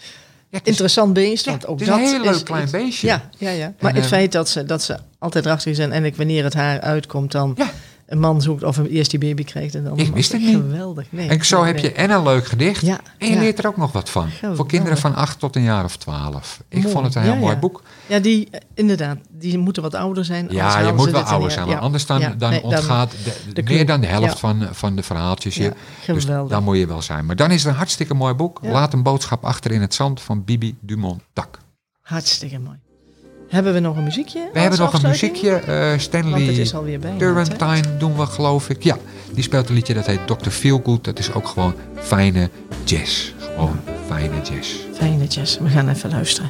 Ja, 0.49 0.59
interessant 0.63 1.13
beest. 1.13 1.45
Ja, 1.45 1.51
Want 1.51 1.67
ook 1.67 1.79
het 1.79 1.87
is 1.87 1.93
een 1.93 2.01
dat 2.01 2.11
heel 2.11 2.21
leuk 2.23 2.35
is 2.35 2.43
klein 2.43 2.71
beestje. 2.71 3.07
Ja, 3.07 3.29
ja, 3.37 3.49
ja. 3.49 3.73
Maar 3.79 3.89
En, 3.89 3.95
het 3.95 4.05
eh, 4.05 4.09
feit 4.11 4.31
dat 4.31 4.49
ze, 4.49 4.65
dat 4.65 4.83
ze 4.83 4.97
altijd 5.19 5.45
erachter 5.45 5.75
zijn 5.75 5.91
en 5.91 6.05
ik 6.05 6.15
wanneer 6.15 6.43
het 6.43 6.53
haar 6.53 6.79
uitkomt 6.79 7.31
dan 7.31 7.53
Ja. 7.57 7.71
Een 8.09 8.19
man 8.19 8.41
zoekt 8.41 8.63
of 8.63 8.77
een 8.77 8.85
eerst 8.85 9.11
die 9.11 9.19
baby 9.19 9.43
krijgt 9.43 9.75
en 9.75 9.83
dan 9.83 9.97
Ik 9.97 10.13
wist 10.13 10.31
het 10.31 10.41
niet. 10.41 10.55
Geweldig. 10.55 11.07
Nee, 11.09 11.29
En 11.29 11.45
zo 11.45 11.57
nee, 11.57 11.65
heb 11.65 11.75
nee. 11.75 11.83
je 11.83 11.91
en 11.97 12.09
een 12.09 12.23
leuk 12.23 12.45
gedicht. 12.45 12.81
Ja, 12.81 12.99
En 13.17 13.27
je 13.27 13.33
ja. 13.33 13.39
leert 13.39 13.59
er 13.59 13.67
ook 13.67 13.77
nog 13.77 13.91
wat 13.91 14.09
van. 14.09 14.29
Geweldig. 14.29 14.57
Voor 14.57 14.67
kinderen 14.67 14.97
van 14.97 15.15
8 15.15 15.39
tot 15.39 15.55
een 15.55 15.63
jaar 15.63 15.83
of 15.83 15.97
12. 15.97 16.63
Ik 16.69 16.81
Mooi. 16.81 16.93
vond 16.93 17.05
het 17.05 17.15
een 17.15 17.21
heel 17.21 17.33
Ja, 17.33 17.39
mooi 17.39 17.55
boek. 17.55 17.83
Ja, 18.05 18.19
die 18.19 18.47
eh, 18.51 18.59
inderdaad, 18.73 19.17
die 19.29 19.57
moeten 19.57 19.83
wat 19.83 19.95
ouder 19.95 20.25
zijn. 20.25 20.47
Ja, 20.49 20.79
je 20.79 20.93
moet 20.93 21.09
wel 21.09 21.21
er 21.21 21.27
ouder 21.27 21.51
zijn. 21.51 21.67
Want 21.67 21.79
anders 21.79 22.05
dan, 22.05 22.33
dan 22.37 22.61
ontgaat 22.61 23.11
de, 23.11 23.53
de 23.53 23.63
meer 23.63 23.85
dan 23.85 24.01
de 24.01 24.07
helft 24.07 24.39
van, 24.39 24.67
van 24.71 24.95
de 24.95 25.03
verhaaltjes 25.03 25.55
je. 25.55 25.73
Dus 26.05 26.23
geweldig. 26.23 26.51
dan 26.51 26.63
moet 26.63 26.77
je 26.77 26.87
wel 26.87 27.01
zijn. 27.01 27.25
Maar 27.25 27.35
dan 27.35 27.51
is 27.51 27.63
het 27.63 27.71
een 27.71 27.77
hartstikke 27.77 28.13
mooi 28.13 28.33
boek. 28.33 28.59
Laat 28.61 28.93
een 28.93 29.03
boodschap 29.03 29.43
achter 29.45 29.71
in 29.71 29.81
het 29.81 29.93
zand 29.93 30.21
van 30.21 30.43
Bibi 30.43 30.77
Dumont 30.81 31.21
Tak. 31.33 31.59
Hartstikke 32.01 32.59
mooi. 32.59 32.77
Hebben 33.49 33.73
we 33.73 33.79
nog 33.79 33.97
een 33.97 34.03
muziekje? 34.03 34.49
We 34.53 34.59
hebben 34.59 34.79
nog 34.79 34.93
een 34.93 35.09
muziekje. 35.09 35.49
eh, 35.55 35.91
het 35.91 36.01
Stanley 36.01 36.41
is 36.41 36.73
alweer 36.75 36.99
bijna. 36.99 37.17
hè? 37.17 37.19
Turrentine 37.21 37.97
doen 37.97 38.17
we 38.17 38.25
geloof 38.25 38.69
ik. 38.69 38.83
Ja, 38.83 38.97
die 39.31 39.43
speelt 39.43 39.69
een 39.69 39.75
liedje 39.75 39.93
dat 39.93 40.05
heet 40.05 40.19
Dr. 40.27 40.49
Feelgood. 40.49 41.03
Dat 41.03 41.19
is 41.19 41.33
ook 41.33 41.47
gewoon 41.47 41.73
fijne 41.95 42.49
jazz. 42.83 43.31
Gewoon 43.37 43.79
fijne 44.07 44.35
jazz. 44.53 44.75
Fijne 44.93 45.25
jazz. 45.25 45.57
We 45.57 45.69
gaan 45.69 45.89
even 45.89 46.09
luisteren. 46.09 46.49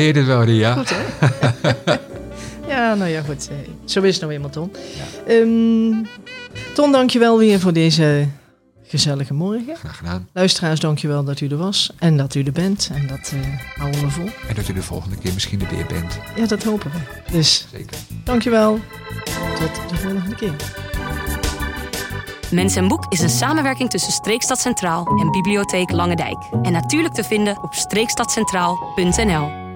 Het 0.00 0.26
wel, 0.26 0.42
Ria. 0.42 0.74
Goed, 0.74 0.90
hè? 0.94 1.02
ja, 2.74 2.94
nou 2.94 3.10
ja, 3.10 3.22
goed. 3.22 3.50
Zo 3.84 4.00
is 4.00 4.12
het 4.12 4.20
nou 4.20 4.32
eenmaal, 4.32 4.50
Ton. 4.50 4.72
Ehm, 5.26 6.04
Ton, 6.74 6.92
dankjewel 6.92 7.38
weer 7.38 7.60
voor 7.60 7.72
deze 7.72 8.26
gezellige 8.92 9.34
morgen. 9.34 9.76
Graag 9.76 9.96
gedaan. 9.96 10.28
Luisteraars, 10.32 10.80
dankjewel 10.80 11.24
dat 11.24 11.40
u 11.40 11.48
er 11.48 11.56
was 11.56 11.92
en 11.98 12.16
dat 12.16 12.34
u 12.34 12.42
er 12.42 12.52
bent. 12.52 12.90
En 12.94 13.06
dat 13.06 13.32
eh, 13.34 13.40
houden 13.74 14.00
we 14.00 14.10
vol. 14.10 14.28
En 14.48 14.54
dat 14.54 14.68
u 14.68 14.72
de 14.72 14.82
volgende 14.82 15.16
keer 15.16 15.32
misschien 15.32 15.60
er 15.60 15.76
weer 15.76 15.86
bent. 15.86 16.18
Ja, 16.36 16.46
dat 16.46 16.62
hopen 16.62 16.90
we. 16.90 17.32
Dus 17.32 17.66
Zeker. 17.72 17.96
dankjewel. 18.24 18.78
Tot 19.58 19.90
de 19.90 19.96
volgende 19.96 20.34
keer. 20.34 20.54
Mens 22.50 22.76
en 22.76 22.88
Boek 22.88 23.06
is 23.08 23.20
een 23.20 23.30
samenwerking 23.30 23.90
tussen 23.90 24.12
Streekstad 24.12 24.60
Centraal 24.60 25.06
en 25.06 25.30
Bibliotheek 25.30 25.90
Langendijk. 25.90 26.38
En 26.62 26.72
natuurlijk 26.72 27.14
te 27.14 27.24
vinden 27.24 27.62
op 27.62 27.74
streekstadcentraal.nl. 27.74 29.71